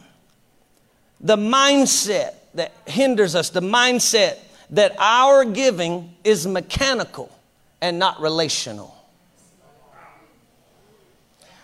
[1.21, 4.39] the mindset that hinders us the mindset
[4.71, 7.31] that our giving is mechanical
[7.81, 8.97] and not relational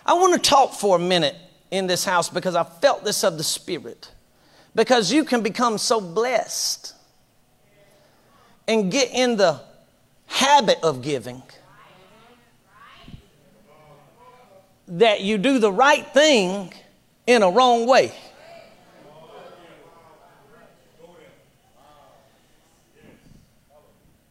[0.05, 1.35] I want to talk for a minute
[1.71, 4.11] in this house because I felt this of the Spirit.
[4.75, 6.93] Because you can become so blessed
[8.67, 9.61] and get in the
[10.25, 11.41] habit of giving
[14.87, 16.73] that you do the right thing
[17.25, 18.11] in a wrong way.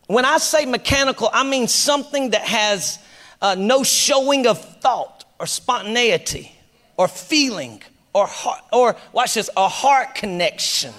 [0.06, 2.98] When I say mechanical, I mean something that has
[3.40, 6.52] uh, no showing of thought or spontaneity
[6.98, 7.82] or feeling
[8.12, 10.92] or heart, or watch this, a heart connection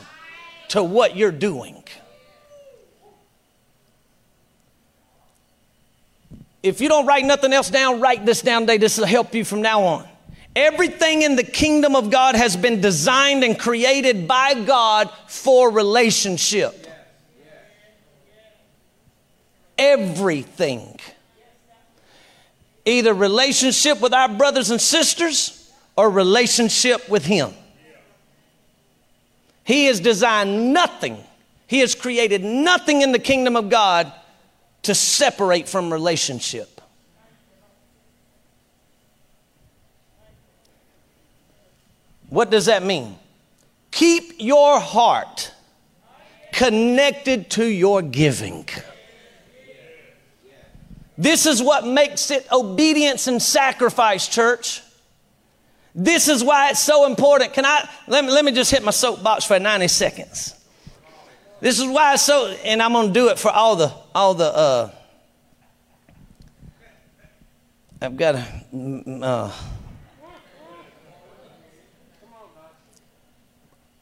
[0.70, 1.84] to what you're doing.
[6.64, 8.78] If you don't write nothing else down, write this down today.
[8.78, 10.07] This will help you from now on.
[10.55, 16.88] Everything in the kingdom of God has been designed and created by God for relationship.
[19.78, 20.99] Everything
[22.86, 27.51] either relationship with our brothers and sisters or relationship with Him.
[29.64, 31.18] He has designed nothing,
[31.68, 34.11] He has created nothing in the kingdom of God
[34.84, 36.82] to separate from relationship.
[42.30, 43.18] What does that mean?
[43.92, 45.54] Keep your heart
[46.52, 48.68] connected to your giving.
[51.18, 54.82] This is what makes it obedience and sacrifice, church.
[55.94, 57.54] This is why it's so important.
[57.54, 60.56] Can I let me, let me just hit my soapbox for 90 seconds.
[61.64, 64.53] This is why so, and I'm going to do it for all the all the.
[64.53, 64.91] Uh,
[68.01, 69.24] I've got a.
[69.24, 69.51] Uh,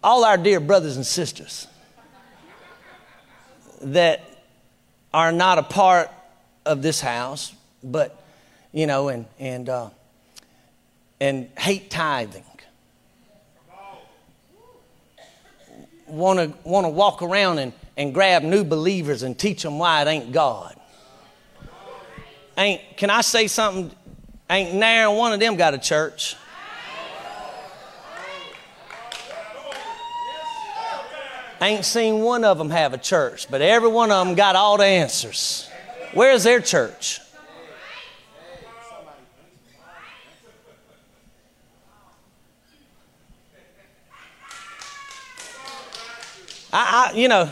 [0.03, 1.67] all our dear brothers and sisters
[3.83, 4.27] that
[5.13, 6.09] are not a part
[6.65, 7.53] of this house,
[7.83, 8.23] but
[8.71, 9.89] you know, and and uh,
[11.19, 12.43] and hate tithing.
[16.11, 20.01] Want to want to walk around and, and grab new believers and teach them why
[20.01, 20.75] it ain't God.
[22.57, 23.91] Ain't can I say something?
[24.49, 26.35] Ain't nary one of them got a church.
[31.61, 34.77] Ain't seen one of them have a church, but every one of them got all
[34.77, 35.69] the answers.
[36.13, 37.20] Where's their church?
[46.73, 47.49] I, I, you know,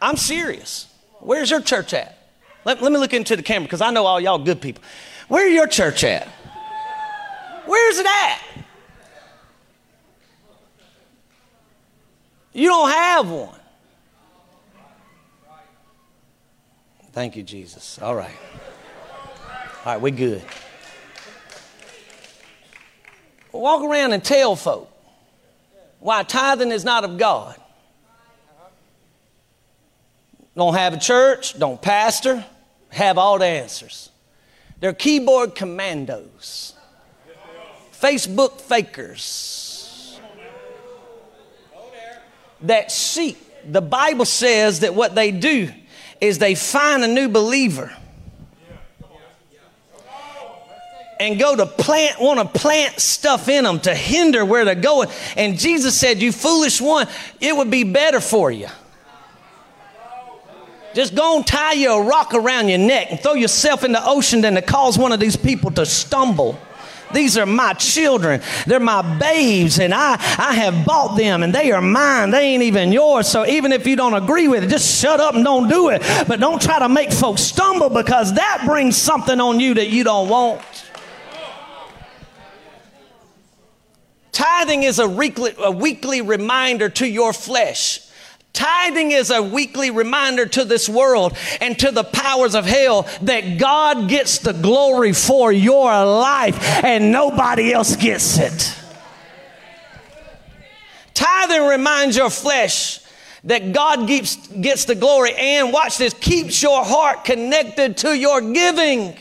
[0.00, 0.86] I'm serious.
[1.20, 2.18] Where's your church at?
[2.64, 4.82] Let, let me look into the camera because I know all y'all good people.
[5.28, 6.28] Where's your church at?
[7.66, 8.40] Where's it at?
[12.52, 13.60] You don't have one.
[17.12, 17.98] Thank you, Jesus.
[18.00, 18.36] All right.
[19.84, 20.42] All right, we're good.
[23.52, 24.90] Walk around and tell folk
[26.00, 27.56] why tithing is not of God.
[30.56, 32.44] Don't have a church, don't pastor,
[32.90, 34.10] have all the answers.
[34.80, 36.74] They're keyboard commandos,
[37.92, 40.20] Facebook fakers
[42.62, 43.38] that seek.
[43.70, 45.70] The Bible says that what they do
[46.20, 47.90] is they find a new believer
[51.20, 55.08] and go to plant, want to plant stuff in them to hinder where they're going.
[55.36, 57.08] And Jesus said, You foolish one,
[57.40, 58.68] it would be better for you.
[60.94, 64.06] Just go and tie you a rock around your neck and throw yourself in the
[64.06, 66.58] ocean than to cause one of these people to stumble.
[67.12, 68.42] These are my children.
[68.66, 72.30] They're my babes, and I, I have bought them, and they are mine.
[72.30, 73.28] They ain't even yours.
[73.28, 76.02] So even if you don't agree with it, just shut up and don't do it.
[76.26, 80.04] But don't try to make folks stumble because that brings something on you that you
[80.04, 80.62] don't want.
[84.32, 88.03] Tithing is a weekly, a weekly reminder to your flesh.
[88.54, 93.58] Tithing is a weekly reminder to this world and to the powers of hell that
[93.58, 98.80] God gets the glory for your life and nobody else gets it.
[101.14, 103.00] Tithing reminds your flesh
[103.42, 109.16] that God gets, the glory and, watch this, keeps your heart connected to your giving.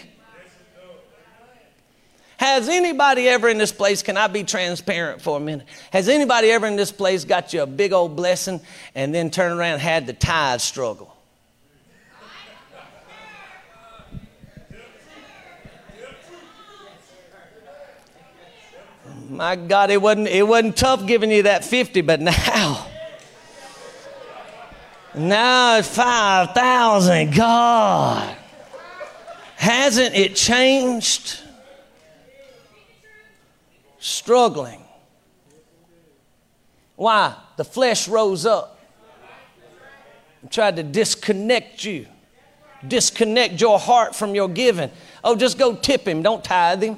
[2.38, 5.68] Has anybody ever in this place, can I be transparent for a minute?
[5.92, 8.60] Has anybody ever in this place got you a big old blessing
[8.96, 11.16] and then turned around had the tithe struggle?
[19.30, 22.88] My God, it wasn't, it wasn't tough giving you that 50, but now,
[25.16, 27.36] now it's 5,000.
[27.36, 28.38] God,
[29.56, 31.43] hasn't it changed?
[34.04, 34.84] Struggling.
[36.98, 37.36] Why?
[37.56, 38.80] The flesh rose up
[40.42, 42.08] and tried to disconnect you,
[42.86, 44.92] disconnect your heart from your giving.
[45.24, 46.98] Oh, just go tip him, don't tithe him.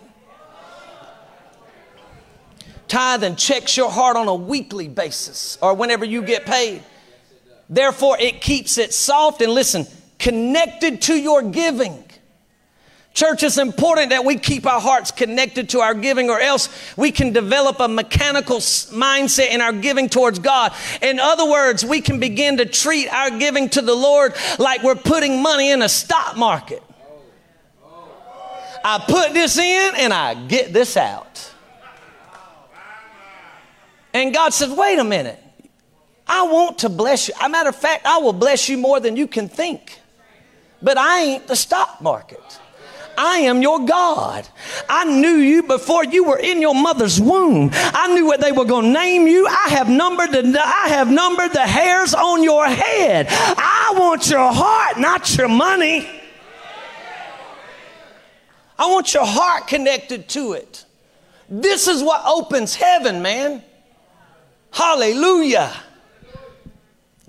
[2.88, 6.84] Tithe and checks your heart on a weekly basis or whenever you get paid.
[7.70, 9.86] Therefore, it keeps it soft and listen,
[10.18, 12.05] connected to your giving.
[13.16, 17.14] Church, it's important that we keep our hearts connected to our giving, or else we
[17.14, 20.74] can develop a mechanical mindset in our giving towards God.
[21.02, 24.96] In other words, we can begin to treat our giving to the Lord like we're
[24.96, 26.84] putting money in a stock market.
[28.84, 31.54] I put this in and I get this out.
[34.14, 35.42] And God says, wait a minute.
[36.28, 37.34] I want to bless you.
[37.40, 40.02] As a matter of fact, I will bless you more than you can think.
[40.82, 42.60] But I ain't the stock market.
[43.18, 44.48] I am your God.
[44.90, 47.70] I knew you before you were in your mother's womb.
[47.74, 49.48] I knew what they were going to name you.
[49.48, 53.28] I have numbered the I have numbered the hairs on your head.
[53.30, 56.10] I want your heart, not your money.
[58.78, 60.86] I want your heart connected to it.
[61.50, 63.64] This is what opens heaven, man.
[64.72, 65.74] Hallelujah.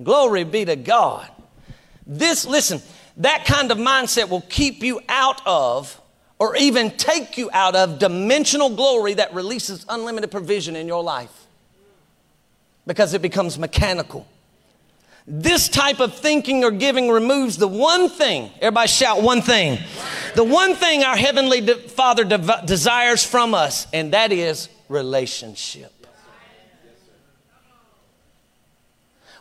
[0.02, 1.28] Glory be to God.
[2.06, 2.80] This, listen,
[3.18, 6.00] that kind of mindset will keep you out of
[6.38, 11.46] or even take you out of dimensional glory that releases unlimited provision in your life
[12.86, 14.26] because it becomes mechanical.
[15.26, 19.78] This type of thinking or giving removes the one thing, everybody shout one thing,
[20.36, 25.92] the one thing our Heavenly Father de- desires from us, and that is relationship.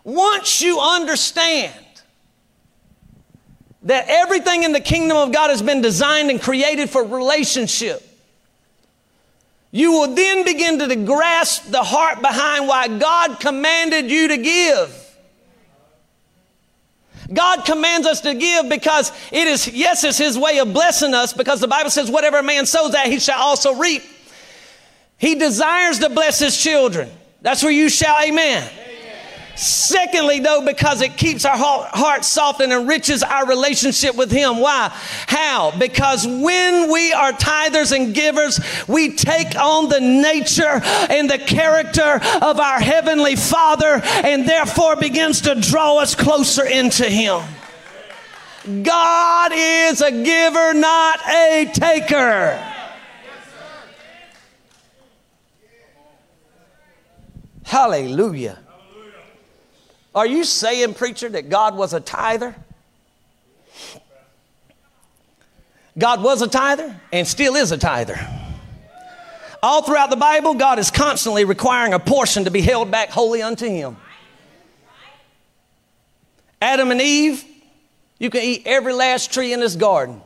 [0.04, 1.85] Once you understand
[3.86, 8.02] that everything in the kingdom of God has been designed and created for relationship.
[9.72, 15.02] You will then begin to grasp the heart behind why God commanded you to give.
[17.32, 21.34] God commands us to give because it is, yes, it's His way of blessing us
[21.34, 24.04] because the Bible says, whatever a man sows that he shall also reap.
[25.18, 27.10] He desires to bless His children.
[27.42, 28.68] That's where you shout, Amen.
[29.56, 34.60] Secondly, though, because it keeps our heart soft and enriches our relationship with Him.
[34.60, 34.90] Why?
[35.28, 35.72] How?
[35.78, 42.20] Because when we are tithers and givers, we take on the nature and the character
[42.42, 47.42] of our Heavenly Father and therefore begins to draw us closer into Him.
[48.84, 52.72] God is a giver, not a taker.
[57.64, 58.65] Hallelujah.
[60.16, 62.56] Are you saying, preacher, that God was a tither?
[65.98, 68.18] God was a tither and still is a tither.
[69.62, 73.42] All throughout the Bible, God is constantly requiring a portion to be held back wholly
[73.42, 73.98] unto Him.
[76.62, 77.44] Adam and Eve,
[78.18, 80.22] you can eat every last tree in this garden,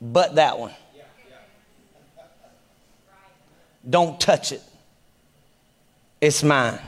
[0.00, 0.72] but that one.
[3.88, 4.62] Don't touch it,
[6.20, 6.78] it's mine.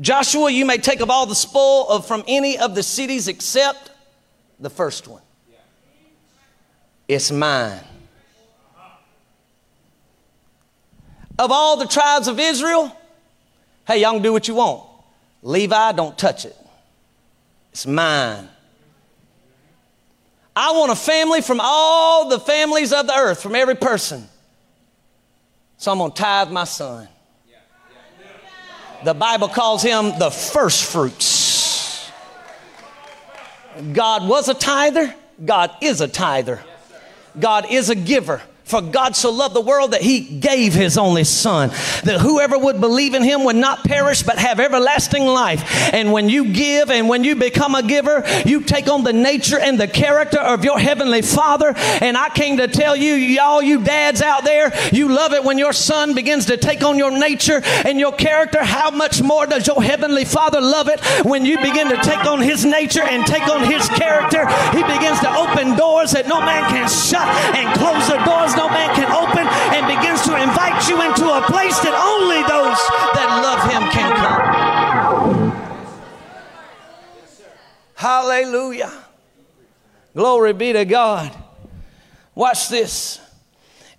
[0.00, 3.90] Joshua, you may take of all the spoil of from any of the cities except
[4.60, 5.22] the first one.
[7.08, 7.80] It's mine.
[11.38, 12.96] Of all the tribes of Israel,
[13.86, 14.88] hey, y'all can do what you want.
[15.42, 16.56] Levi, don't touch it.
[17.72, 18.48] It's mine.
[20.54, 24.26] I want a family from all the families of the earth, from every person.
[25.76, 27.06] So I'm going to tithe my son.
[29.04, 32.10] The Bible calls him the first fruits.
[33.92, 36.62] God was a tither, God is a tither,
[37.38, 38.40] God is a giver.
[38.66, 41.68] For God so loved the world that he gave his only son,
[42.02, 45.62] that whoever would believe in him would not perish but have everlasting life.
[45.94, 49.56] And when you give and when you become a giver, you take on the nature
[49.56, 51.74] and the character of your heavenly father.
[51.76, 55.58] And I came to tell you, y'all, you dads out there, you love it when
[55.58, 58.64] your son begins to take on your nature and your character.
[58.64, 62.40] How much more does your heavenly father love it when you begin to take on
[62.40, 64.44] his nature and take on his character?
[64.76, 68.68] He begins to open doors that no man can shut and close the doors no
[68.68, 72.80] man can open and begins to invite you into a place that only those
[73.14, 74.66] that love him can come.
[77.94, 78.92] Hallelujah.
[80.14, 81.32] Glory be to God.
[82.34, 83.20] Watch this.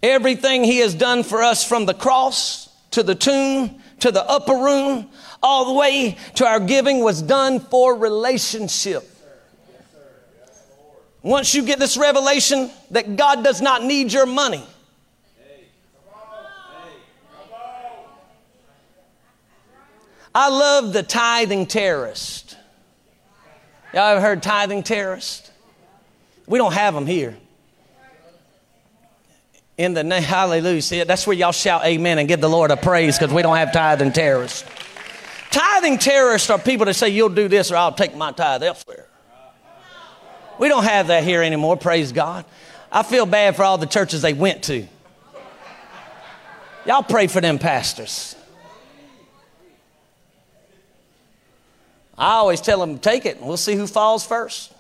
[0.03, 4.53] Everything he has done for us from the cross to the tomb to the upper
[4.53, 5.09] room,
[5.41, 9.09] all the way to our giving was done for relationship.
[11.23, 14.63] Once you get this revelation that God does not need your money,
[20.33, 22.55] I love the tithing terrorist.
[23.93, 25.51] Y'all ever heard tithing terrorist?
[26.45, 27.35] We don't have them here.
[29.77, 30.81] In the name, hallelujah.
[30.81, 33.57] See, that's where y'all shout amen and give the Lord a praise because we don't
[33.57, 34.63] have tithing terrorists.
[35.49, 39.06] Tithing terrorists are people that say, You'll do this or I'll take my tithe elsewhere.
[40.59, 42.45] We don't have that here anymore, praise God.
[42.91, 44.87] I feel bad for all the churches they went to.
[46.85, 48.35] Y'all pray for them pastors.
[52.17, 54.73] I always tell them, take it, and we'll see who falls first.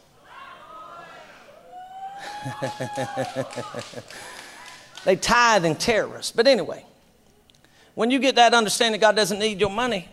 [5.05, 6.31] they tithe and terrorists.
[6.31, 6.83] But anyway,
[7.93, 10.07] when you get that understanding God doesn't need your money,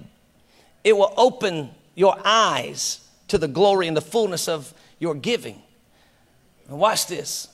[0.82, 4.74] it will open your eyes to the glory and the fullness of
[5.04, 5.60] your giving.
[6.66, 7.48] Now watch this.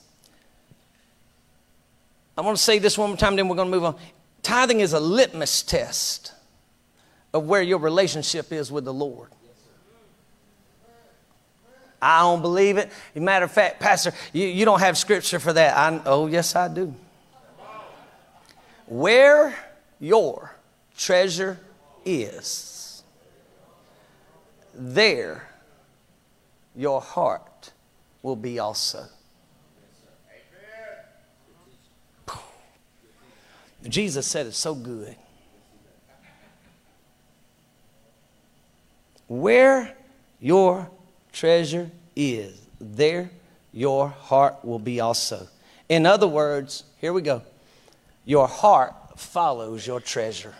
[2.37, 3.97] I want to say this one more time, then we're going to move on.
[4.41, 6.31] Tithing is a litmus test
[7.33, 9.29] of where your relationship is with the Lord.
[12.01, 12.89] I don't believe it.
[13.13, 15.77] matter of fact, Pastor, you, you don't have scripture for that.
[15.77, 16.95] I, oh, yes, I do.
[18.87, 19.53] Where
[19.99, 20.55] your
[20.97, 21.59] treasure
[22.05, 23.03] is,
[24.73, 25.50] there
[26.75, 27.71] your heart
[28.21, 29.05] will be also.
[33.87, 35.15] Jesus said it so good.
[39.27, 39.95] Where
[40.39, 40.89] your
[41.31, 43.31] treasure is, there
[43.73, 45.47] your heart will be also.
[45.89, 47.41] In other words, here we go.
[48.25, 50.53] Your heart follows your treasure.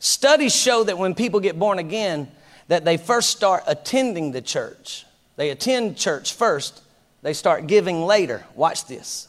[0.00, 2.28] Studies show that when people get born again,
[2.68, 5.04] that they first start attending the church.
[5.36, 6.82] They attend church first,
[7.22, 8.44] they start giving later.
[8.54, 9.28] Watch this.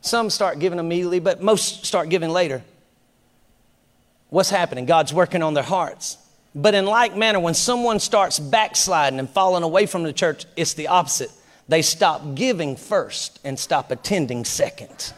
[0.00, 2.62] Some start giving immediately, but most start giving later.
[4.30, 4.86] What's happening?
[4.86, 6.18] God's working on their hearts.
[6.54, 10.74] But in like manner, when someone starts backsliding and falling away from the church, it's
[10.74, 11.30] the opposite.
[11.68, 15.12] They stop giving first and stop attending second.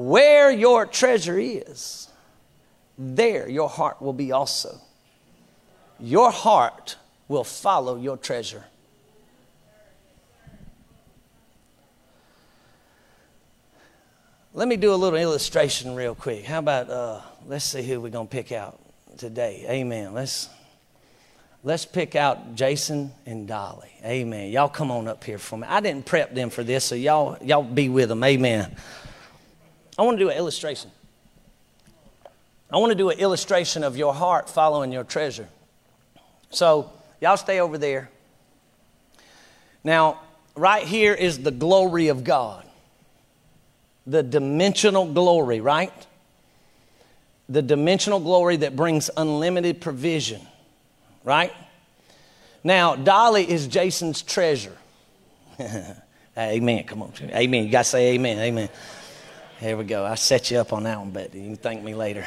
[0.00, 2.08] Where your treasure is,
[2.96, 4.80] there your heart will be also.
[5.98, 6.96] Your heart
[7.28, 8.64] will follow your treasure.
[14.54, 16.46] Let me do a little illustration real quick.
[16.46, 18.80] How about uh, let's see who we're gonna pick out
[19.18, 19.66] today.
[19.68, 20.14] Amen.
[20.14, 20.48] Let's
[21.62, 23.92] let's pick out Jason and Dolly.
[24.02, 24.50] Amen.
[24.50, 25.66] Y'all come on up here for me.
[25.68, 28.24] I didn't prep them for this, so y'all y'all be with them.
[28.24, 28.74] Amen.
[30.00, 30.90] I want to do an illustration.
[32.70, 35.46] I want to do an illustration of your heart following your treasure.
[36.48, 36.90] So,
[37.20, 38.08] y'all stay over there.
[39.84, 40.18] Now,
[40.56, 42.64] right here is the glory of God.
[44.06, 45.92] The dimensional glory, right?
[47.50, 50.40] The dimensional glory that brings unlimited provision,
[51.24, 51.52] right?
[52.64, 54.78] Now, Dolly is Jason's treasure.
[56.38, 56.84] amen.
[56.84, 57.12] Come on.
[57.20, 57.64] Amen.
[57.64, 58.38] You got to say amen.
[58.38, 58.70] Amen.
[59.60, 60.06] Here we go.
[60.06, 62.24] I set you up on that one, but you can thank me later.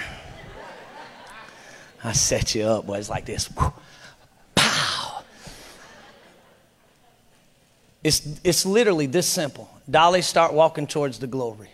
[2.03, 2.99] I set you up, boy.
[2.99, 3.49] It's like this.
[4.53, 5.23] Pow.
[8.03, 9.67] It's, it's literally this simple.
[9.89, 11.69] Dolly, start walking towards the glory.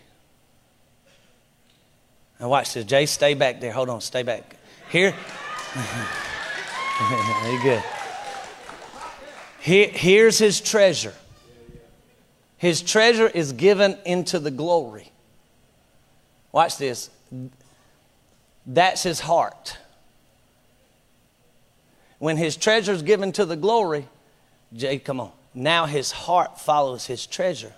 [2.40, 2.86] Now watch this.
[2.86, 3.72] Jay, stay back there.
[3.72, 4.56] Hold on, stay back.
[4.88, 5.14] Here.
[7.44, 7.82] you good.
[9.60, 11.12] Here, here's his treasure.
[12.56, 15.12] His treasure is given into the glory.
[16.52, 17.10] Watch this.
[18.66, 19.76] That's his heart.
[22.18, 24.06] When his treasure is given to the glory,
[24.72, 25.32] Jay, come on.
[25.54, 27.72] Now his heart follows his treasure.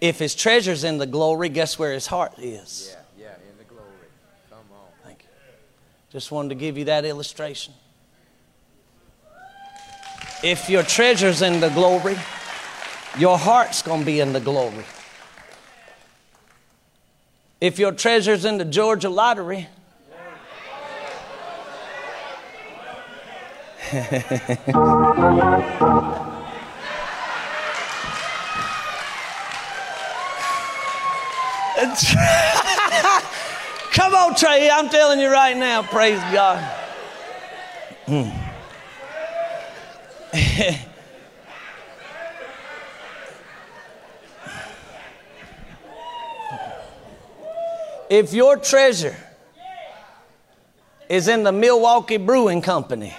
[0.00, 2.94] If his treasure's in the glory, guess where his heart is?
[3.18, 3.84] Yeah, yeah, in the glory.
[4.48, 4.86] Come on.
[5.04, 5.28] Thank you.
[6.10, 7.74] Just wanted to give you that illustration.
[10.42, 12.16] If your treasure's in the glory,
[13.18, 14.84] your heart's going to be in the glory.
[17.60, 19.68] If your treasure's in the Georgia lottery,
[33.92, 34.68] Come on, Trey.
[34.70, 36.58] I'm telling you right now, praise God.
[38.06, 38.28] Hmm.
[48.10, 49.16] if your treasure
[51.08, 53.14] is in the Milwaukee Brewing Company,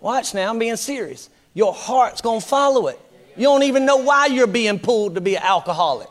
[0.00, 1.30] watch now, I'm being serious.
[1.52, 3.00] Your heart's going to follow it.
[3.36, 6.08] You don't even know why you're being pulled to be an alcoholic.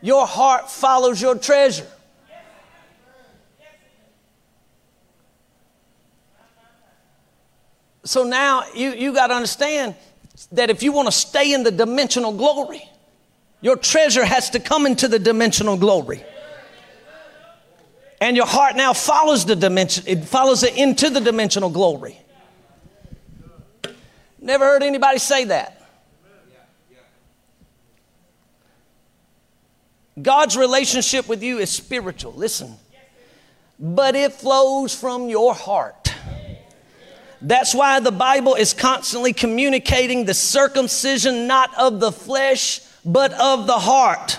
[0.00, 1.86] Your heart follows your treasure.
[8.04, 9.94] So now you, you got to understand
[10.52, 12.82] that if you want to stay in the dimensional glory,
[13.60, 16.22] your treasure has to come into the dimensional glory.
[18.20, 22.18] And your heart now follows the dimension, it follows it into the dimensional glory.
[24.40, 25.74] Never heard anybody say that.
[30.20, 32.32] God's relationship with you is spiritual.
[32.32, 32.74] Listen.
[33.78, 36.07] But it flows from your heart.
[37.40, 43.66] That's why the Bible is constantly communicating the circumcision not of the flesh, but of
[43.66, 44.38] the heart.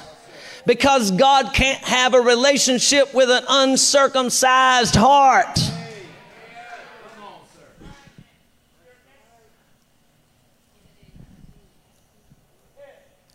[0.66, 5.58] Because God can't have a relationship with an uncircumcised heart.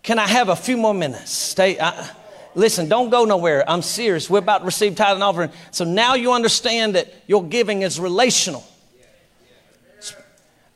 [0.03, 1.31] Can I have a few more minutes?
[1.31, 1.81] Stay.
[1.81, 2.11] I,
[2.55, 3.69] listen, don't go nowhere.
[3.69, 4.29] I'm serious.
[4.29, 5.51] We're about to receive tithe and offering.
[5.71, 8.63] So now you understand that your giving is relational.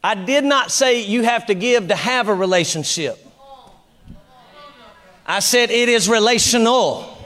[0.02, 3.18] I did not say you have to give to have a relationship.
[5.26, 7.18] I said it is relational.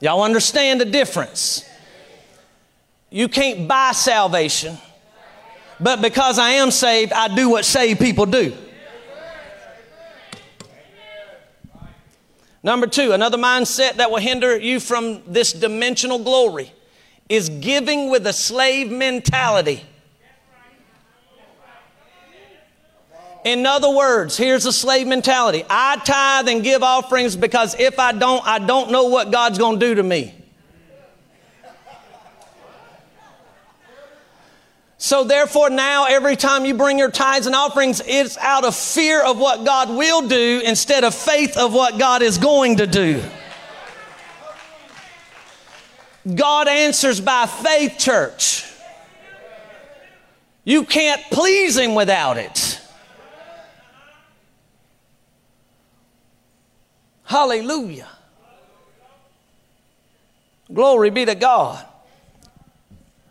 [0.00, 1.68] Y'all understand the difference?
[3.10, 4.76] You can't buy salvation,
[5.78, 8.52] but because I am saved, I do what saved people do.
[12.64, 16.72] Number two, another mindset that will hinder you from this dimensional glory
[17.28, 19.84] is giving with a slave mentality.
[23.44, 28.12] In other words, here's a slave mentality I tithe and give offerings because if I
[28.12, 30.34] don't, I don't know what God's going to do to me.
[34.96, 39.22] So, therefore, now every time you bring your tithes and offerings, it's out of fear
[39.22, 43.22] of what God will do instead of faith of what God is going to do.
[46.34, 48.64] God answers by faith, church.
[50.64, 52.73] You can't please Him without it.
[57.34, 58.06] Hallelujah.
[60.72, 61.84] Glory be to God.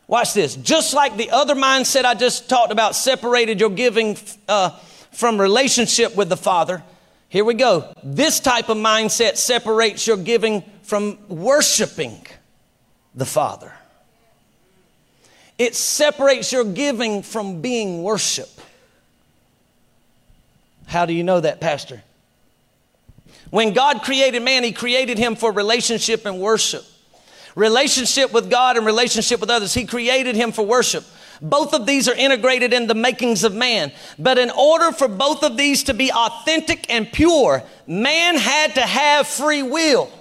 [0.08, 0.58] Watch this.
[0.58, 4.18] Just like the other mindset I just talked about separated your giving
[4.50, 4.72] uh,
[5.14, 6.84] from relationship with the Father,
[7.30, 7.94] here we go.
[8.04, 12.28] This type of mindset separates your giving from worshiping
[13.16, 13.72] the Father.
[15.58, 18.50] It separates your giving from being worship.
[20.88, 22.04] How do you know that, Pastor?
[23.54, 26.84] When God created man, He created him for relationship and worship
[27.56, 29.76] relationship with God and relationship with others.
[29.76, 31.06] He created him for worship.
[31.40, 33.92] Both of these are integrated in the makings of man.
[34.18, 38.82] But in order for both of these to be authentic and pure, man had to
[38.82, 40.12] have free will.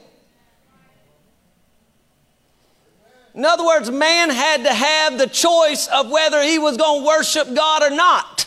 [3.35, 7.07] In other words, man had to have the choice of whether he was going to
[7.07, 8.47] worship God or not.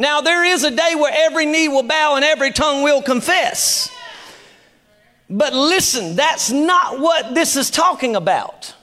[0.00, 3.94] Now, there is a day where every knee will bow and every tongue will confess.
[5.28, 8.74] But listen, that's not what this is talking about.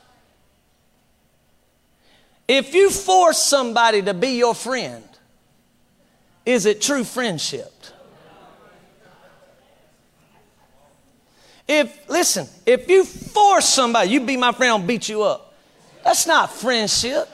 [2.47, 5.03] If you force somebody to be your friend,
[6.45, 7.73] is it true friendship?
[11.67, 15.55] If, listen, if you force somebody, you be my friend, I'll beat you up.
[16.03, 17.27] That's not friendship.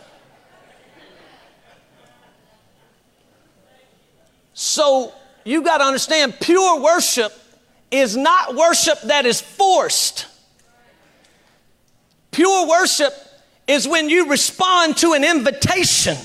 [4.64, 7.34] So you got to understand pure worship
[7.91, 10.26] is not worship that is forced.
[12.32, 13.14] Pure worship
[13.68, 16.16] is when you respond to an invitation.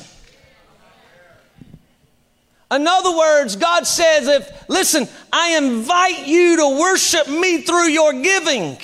[2.70, 8.12] In other words, God says, if, listen, I invite you to worship me through your
[8.12, 8.78] giving.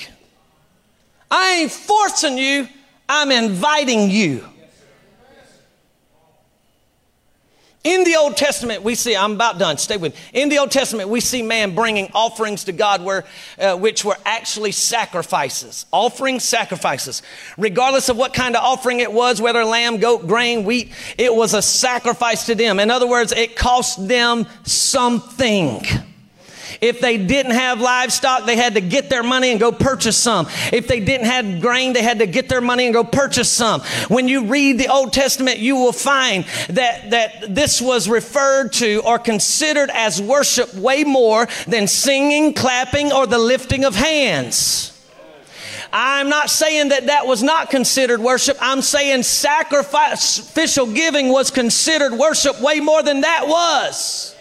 [1.31, 2.69] I ain't forcing you,
[3.09, 4.49] I'm inviting you.
[7.85, 10.41] In the Old Testament, we see, I'm about done, stay with me.
[10.41, 13.27] In the Old Testament, we see man bringing offerings to God where,
[13.59, 15.85] uh, which were actually sacrifices.
[15.93, 17.21] Offering sacrifices.
[17.59, 21.53] Regardless of what kind of offering it was, whether lamb, goat, grain, wheat, it was
[21.53, 22.81] a sacrifice to them.
[22.81, 25.83] In other words, it cost them something.
[26.85, 30.47] If they didn't have livestock, they had to get their money and go purchase some.
[30.71, 33.81] If they didn't have grain, they had to get their money and go purchase some.
[34.09, 39.01] When you read the Old Testament, you will find that, that this was referred to
[39.07, 44.91] or considered as worship way more than singing, clapping, or the lifting of hands.
[45.91, 48.59] I'm not saying that that was not considered worship.
[48.61, 54.34] I'm saying sacrificial giving was considered worship way more than that was.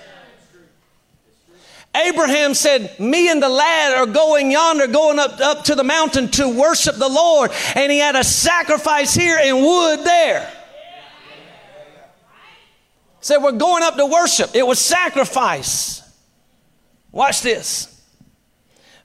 [1.95, 6.29] Abraham said, Me and the lad are going yonder, going up, up to the mountain
[6.31, 7.51] to worship the Lord.
[7.75, 10.51] And he had a sacrifice here and wood there.
[13.21, 14.55] Said, We're going up to worship.
[14.55, 16.01] It was sacrifice.
[17.11, 17.89] Watch this.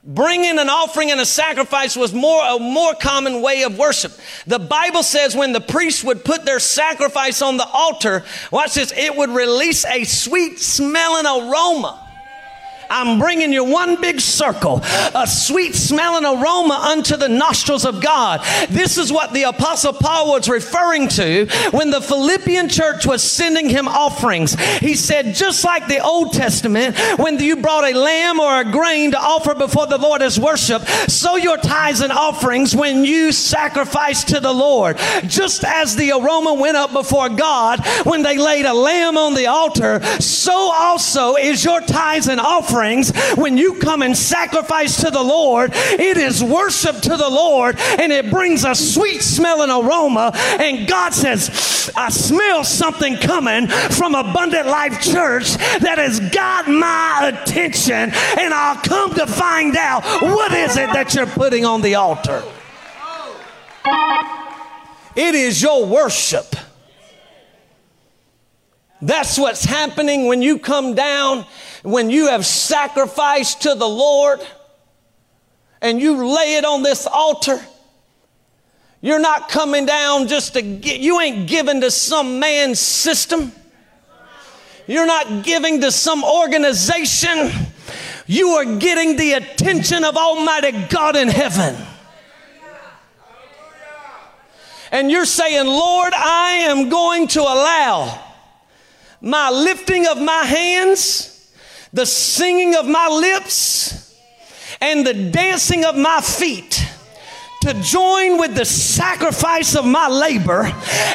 [0.03, 4.13] Bringing an offering and a sacrifice was more a more common way of worship.
[4.47, 8.93] The Bible says when the priests would put their sacrifice on the altar, watch this,
[8.95, 12.08] it would release a sweet smelling aroma.
[12.89, 14.81] I'm bringing you one big circle,
[15.13, 18.41] a sweet smelling aroma unto the nostrils of God.
[18.69, 23.69] This is what the Apostle Paul was referring to when the Philippian church was sending
[23.69, 24.59] him offerings.
[24.79, 29.11] He said, just like the Old Testament, when you brought a lamb or a grain
[29.11, 34.23] to offer before the Lord as worship, so your tithes and offerings when you sacrifice
[34.25, 34.97] to the Lord.
[35.27, 39.45] Just as the aroma went up before God when they laid a lamb on the
[39.45, 45.11] altar, so also is your tithes and offerings offerings, when you come and sacrifice to
[45.11, 50.31] the Lord, it is worship to the Lord and it brings a sweet smelling aroma.
[50.59, 57.31] And God says, I smell something coming from Abundant Life Church that has got my
[57.33, 61.95] attention, and I'll come to find out what is it that you're putting on the
[61.95, 62.43] altar.
[65.15, 66.55] It is your worship.
[69.01, 71.45] That's what's happening when you come down
[71.83, 74.39] when you have sacrificed to the Lord
[75.81, 77.59] and you lay it on this altar,
[79.01, 83.53] you're not coming down just to get, you ain't giving to some man's system.
[84.87, 87.51] You're not giving to some organization.
[88.27, 91.75] You are getting the attention of Almighty God in heaven.
[94.91, 98.19] And you're saying, Lord, I am going to allow
[99.21, 101.38] my lifting of my hands
[101.93, 104.15] the singing of my lips
[104.81, 106.85] and the dancing of my feet
[107.61, 110.63] to join with the sacrifice of my labor,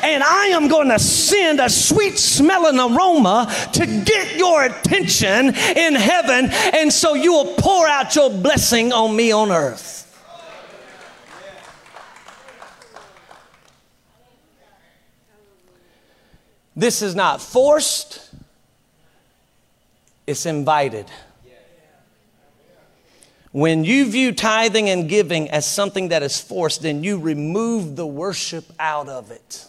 [0.02, 5.94] and I am going to send a sweet smelling aroma to get your attention in
[5.94, 10.02] heaven, and so you will pour out your blessing on me on earth.
[16.76, 18.33] This is not forced
[20.26, 21.06] it's invited.
[23.52, 28.06] When you view tithing and giving as something that is forced, then you remove the
[28.06, 29.66] worship out of it.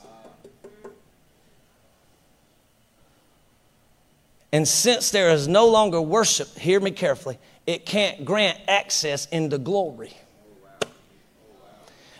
[4.51, 7.37] And since there is no longer worship, hear me carefully,
[7.67, 10.13] it can't grant access into glory.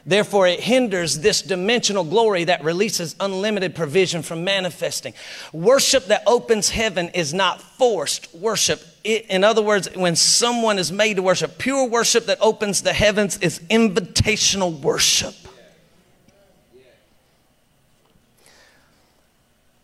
[0.06, 5.14] Therefore, it hinders this dimensional glory that releases unlimited provision from manifesting.
[5.51, 8.84] Worship that opens heaven is not forced worship.
[9.03, 12.93] It, in other words, when someone is made to worship, pure worship that opens the
[12.93, 15.34] heavens is invitational worship.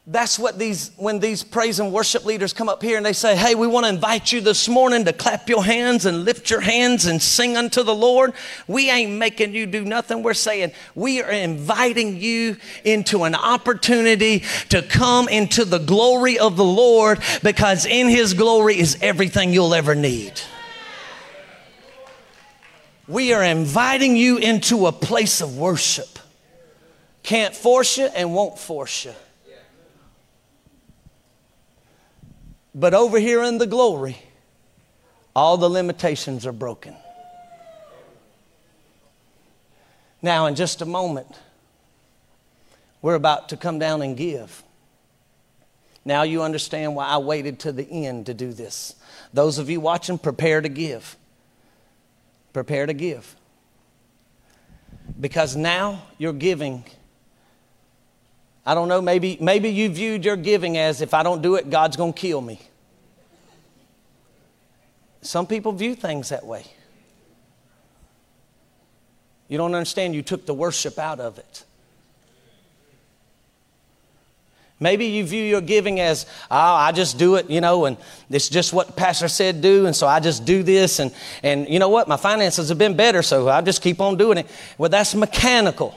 [0.08, 3.36] That's what these, when these praise and worship leaders come up here and they say,
[3.36, 6.60] Hey, we want to invite you this morning to clap your hands and lift your
[6.60, 8.34] hands and sing unto the Lord.
[8.68, 10.24] We ain't making you do nothing.
[10.24, 16.58] We're saying we are inviting you into an opportunity to come into the glory of
[16.58, 20.34] the Lord because in His glory is everything you'll ever need.
[23.08, 26.18] We are inviting you into a place of worship.
[27.22, 29.14] Can't force you and won't force you.
[32.74, 34.18] But over here in the glory,
[35.36, 36.96] all the limitations are broken.
[40.22, 41.28] Now, in just a moment,
[43.02, 44.64] we're about to come down and give.
[46.06, 48.96] Now you understand why I waited to the end to do this.
[49.34, 51.16] Those of you watching, prepare to give.
[52.54, 53.36] Prepare to give.
[55.20, 56.84] Because now you're giving.
[58.66, 61.70] I don't know, maybe, maybe you viewed your giving as if I don't do it,
[61.70, 62.60] God's going to kill me.
[65.22, 66.66] Some people view things that way.
[69.48, 71.66] You don't understand, you took the worship out of it.
[74.80, 77.98] Maybe you view your giving as, oh, I just do it, you know, and
[78.32, 81.70] it's just what the pastor said do, and so I just do this, and, and
[81.70, 84.48] you know what, my finances have been better, so I just keep on doing it.
[84.80, 85.96] Well, that's mechanical.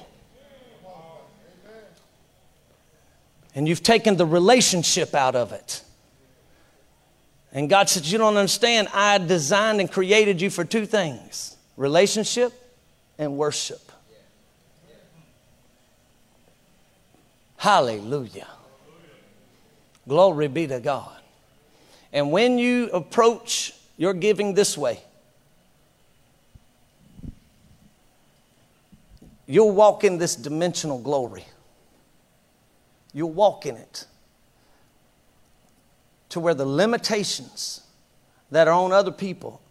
[3.55, 5.83] And you've taken the relationship out of it.
[7.53, 12.53] And God said, You don't understand, I designed and created you for two things relationship
[13.19, 13.81] and worship.
[17.57, 18.49] Hallelujah.
[20.07, 21.17] Glory be to God.
[22.13, 25.01] And when you approach your giving this way,
[29.47, 31.45] you'll walk in this dimensional glory.
[33.15, 34.07] You'll walk in it
[36.31, 37.81] to where the limitations
[38.51, 39.63] that are on other people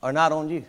[0.00, 0.64] are not on you.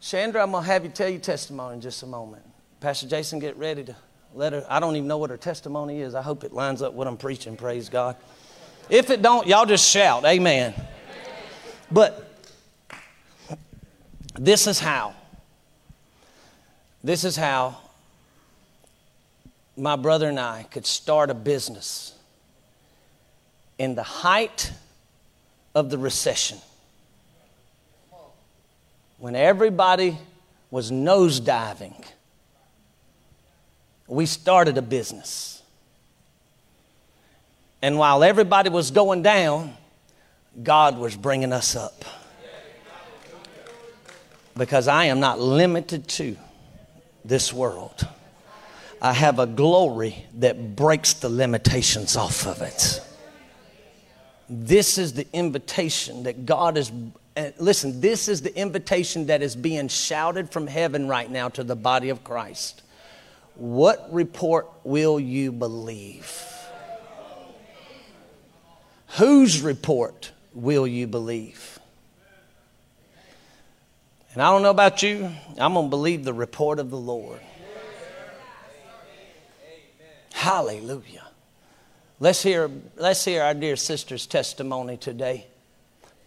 [0.00, 2.44] Chandra, I'm going to have you tell your testimony in just a moment.
[2.78, 3.96] Pastor Jason, get ready to
[4.34, 4.64] let her.
[4.68, 6.14] I don't even know what her testimony is.
[6.14, 7.56] I hope it lines up with what I'm preaching.
[7.56, 8.16] Praise God.
[8.90, 10.74] If it don't, y'all just shout, Amen.
[11.90, 12.30] But
[14.38, 15.14] this is how.
[17.04, 17.76] This is how
[19.76, 22.18] my brother and I could start a business
[23.78, 24.72] in the height
[25.74, 26.58] of the recession
[29.18, 30.18] when everybody
[30.70, 31.94] was nosediving
[34.06, 35.62] we started a business.
[37.80, 39.74] And while everybody was going down,
[40.62, 42.04] God was bringing us up.
[44.56, 46.36] Because I am not limited to
[47.24, 48.06] this world.
[49.00, 53.00] I have a glory that breaks the limitations off of it.
[54.48, 56.92] This is the invitation that God is.
[57.36, 61.64] Eh, listen, this is the invitation that is being shouted from heaven right now to
[61.64, 62.82] the body of Christ.
[63.56, 66.42] What report will you believe?
[69.18, 71.73] Whose report will you believe?
[74.34, 77.38] And I don't know about you, I'm going to believe the report of the Lord.
[80.32, 81.22] Hallelujah.
[82.18, 85.46] Let's hear, let's hear our dear sister's testimony today.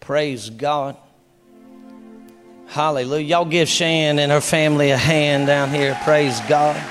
[0.00, 0.96] Praise God.
[2.68, 3.26] Hallelujah.
[3.26, 5.94] Y'all give Shan and her family a hand down here.
[6.02, 6.82] Praise God.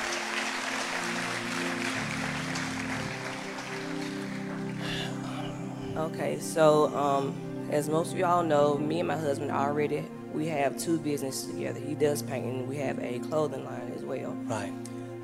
[5.96, 7.36] Okay, so um,
[7.72, 10.06] as most of y'all know, me and my husband already
[10.38, 11.80] we have two businesses together.
[11.80, 12.68] He does painting.
[12.68, 14.32] We have a clothing line as well.
[14.46, 14.72] Right.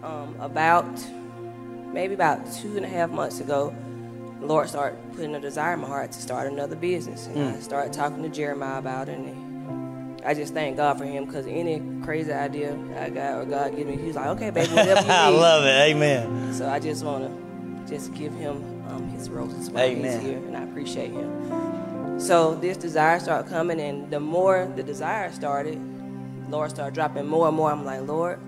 [0.01, 0.85] Um, about
[1.93, 3.73] maybe about two and a half months ago,
[4.39, 7.55] the Lord started putting a desire in my heart to start another business, and mm.
[7.55, 9.19] I started talking to Jeremiah about it.
[9.19, 13.75] And I just thank God for him because any crazy idea I got or God
[13.75, 15.13] give me, He's like, okay, baby, whatever you need.
[15.13, 15.95] I love it.
[15.95, 16.53] Amen.
[16.53, 20.19] So I just want to just give him um, his roses while Amen.
[20.19, 21.72] he's here, and I appreciate him.
[22.17, 25.79] So this desire started coming, and the more the desire started,
[26.49, 27.71] Lord started dropping more and more.
[27.71, 28.39] I'm like, Lord,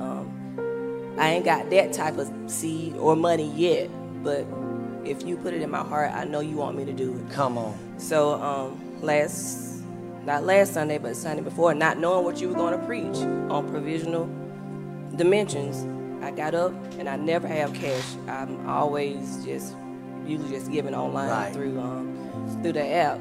[0.00, 3.90] um, I ain't got that type of seed or money yet,
[4.22, 4.46] but
[5.04, 7.30] if you put it in my heart, I know you want me to do it.
[7.30, 7.76] Come on.
[7.98, 9.82] So um, last,
[10.24, 13.16] not last Sunday, but Sunday before, not knowing what you were going to preach
[13.50, 14.28] on provisional
[15.16, 15.86] dimensions,
[16.22, 18.04] I got up and I never have cash.
[18.28, 19.74] I'm always just
[20.26, 21.52] usually just giving online right.
[21.52, 22.29] through um,
[22.62, 23.18] through the app.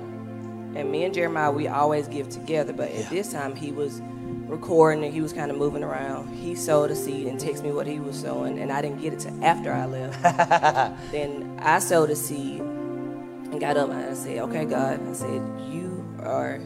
[0.76, 2.74] and me and Jeremiah, we always give together.
[2.74, 4.02] But at this time, he was
[4.48, 6.34] recording and he was kind of moving around.
[6.34, 9.14] He sowed a seed and texted me what he was sowing, and I didn't get
[9.14, 10.22] it till after I left.
[11.12, 15.42] then I sowed a seed and got up and I said, "Okay, God," I said,
[15.72, 16.60] "You are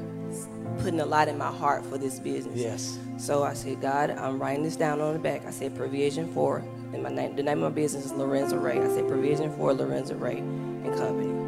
[0.80, 3.00] putting a lot in my heart for this business." Yes.
[3.18, 5.46] So I said, God, I'm writing this down on the back.
[5.46, 8.80] I said, provision for, and my name, the name of my business is Lorenzo Ray.
[8.80, 11.43] I said, provision for Lorenzo Ray and Company.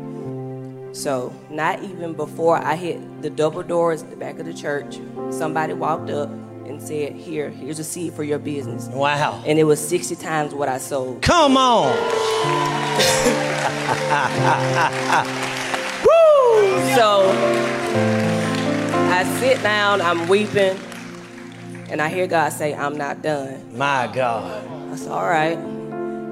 [0.95, 4.97] So not even before I hit the double doors at the back of the church,
[5.29, 8.87] somebody walked up and said, here, here's a seed for your business.
[8.87, 9.43] Wow.
[9.45, 11.21] And it was 60 times what I sold.
[11.21, 11.91] Come on.
[16.01, 16.11] Woo!
[16.95, 17.29] So
[19.11, 20.79] I sit down, I'm weeping,
[21.89, 23.77] and I hear God say, I'm not done.
[23.77, 24.65] My God.
[24.91, 25.74] I said, all right.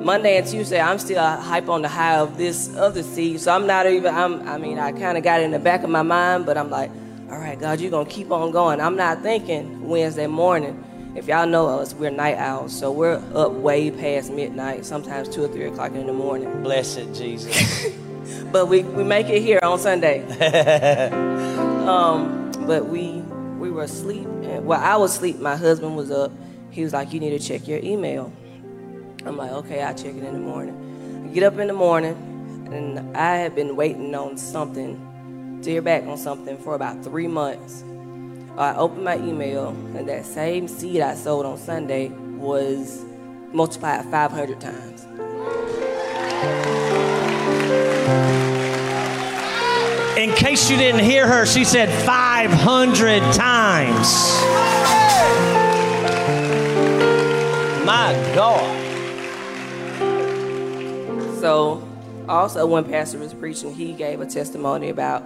[0.04, 3.40] Monday and Tuesday, I'm still hype on the high of this other seed.
[3.40, 5.84] So I'm not even, I'm, I mean, I kind of got it in the back
[5.84, 6.92] of my mind, but I'm like,
[7.32, 8.82] all right, God, you're going to keep on going.
[8.82, 10.84] I'm not thinking Wednesday morning.
[11.16, 12.78] If y'all know us, we're night owls.
[12.78, 16.64] So we're up way past midnight, sometimes 2 or 3 o'clock in the morning.
[16.64, 17.88] Blessed Jesus.
[18.52, 20.24] but we, we make it here on Sunday.
[21.88, 23.22] um, but we
[23.58, 24.28] we were asleep.
[24.44, 25.40] And, well, I was asleep.
[25.40, 26.34] My husband was up.
[26.72, 28.34] He was like, "You need to check your email."
[29.26, 32.16] I'm like, "Okay, I'll check it in the morning." I get up in the morning,
[32.72, 37.28] and I had been waiting on something to hear back on something for about three
[37.28, 37.84] months.
[38.58, 43.04] I opened my email, and that same seed I sold on Sunday was
[43.52, 45.06] multiplied 500 times.
[50.18, 54.08] In case you didn't hear her, she said 500 times.
[57.86, 58.83] My God.
[61.44, 61.86] So,
[62.30, 65.26] also when Pastor was preaching, he gave a testimony about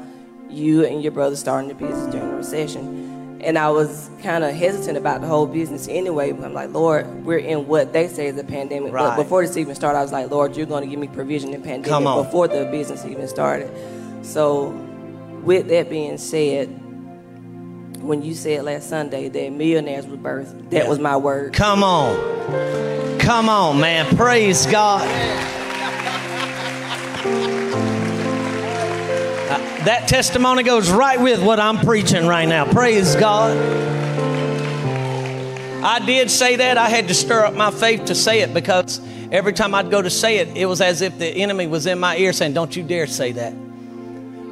[0.50, 3.40] you and your brother starting the business during the recession.
[3.44, 6.32] And I was kind of hesitant about the whole business anyway.
[6.32, 8.94] But I'm like, Lord, we're in what they say is a pandemic.
[8.94, 9.16] Right.
[9.16, 11.54] But before this even started, I was like, Lord, you're going to give me provision
[11.54, 13.70] in pandemic before the business even started.
[14.26, 14.70] So,
[15.44, 16.66] with that being said,
[18.02, 20.90] when you said last Sunday that millionaires were birthed, that Yeah.
[20.90, 21.54] was my word.
[21.54, 23.20] Come on.
[23.20, 24.18] Come on, man.
[24.18, 25.57] Praise God.
[29.88, 32.70] That testimony goes right with what I'm preaching right now.
[32.70, 33.56] Praise God.
[35.82, 36.78] I did say that.
[36.78, 39.00] I had to stir up my faith to say it because
[39.32, 42.00] every time I'd go to say it, it was as if the enemy was in
[42.00, 43.54] my ear saying, Don't you dare say that.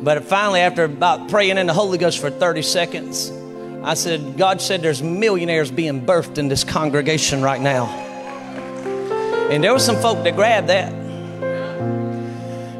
[0.01, 3.29] But finally, after about praying in the Holy Ghost for 30 seconds,
[3.83, 7.87] I said, God said there's millionaires being birthed in this congregation right now.
[9.49, 11.04] And there was some folk that grabbed that.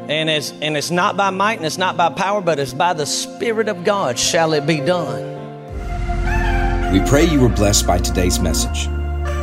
[0.08, 2.92] And it's, and it's not by might and it's not by power, but it's by
[2.92, 5.34] the Spirit of God shall it be done.
[6.92, 8.86] We pray you were blessed by today's message.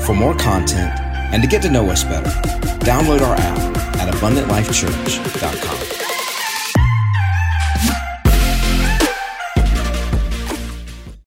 [0.05, 0.97] For more content
[1.33, 2.29] and to get to know us better,
[2.79, 6.02] download our app at abundantlifechurch.com.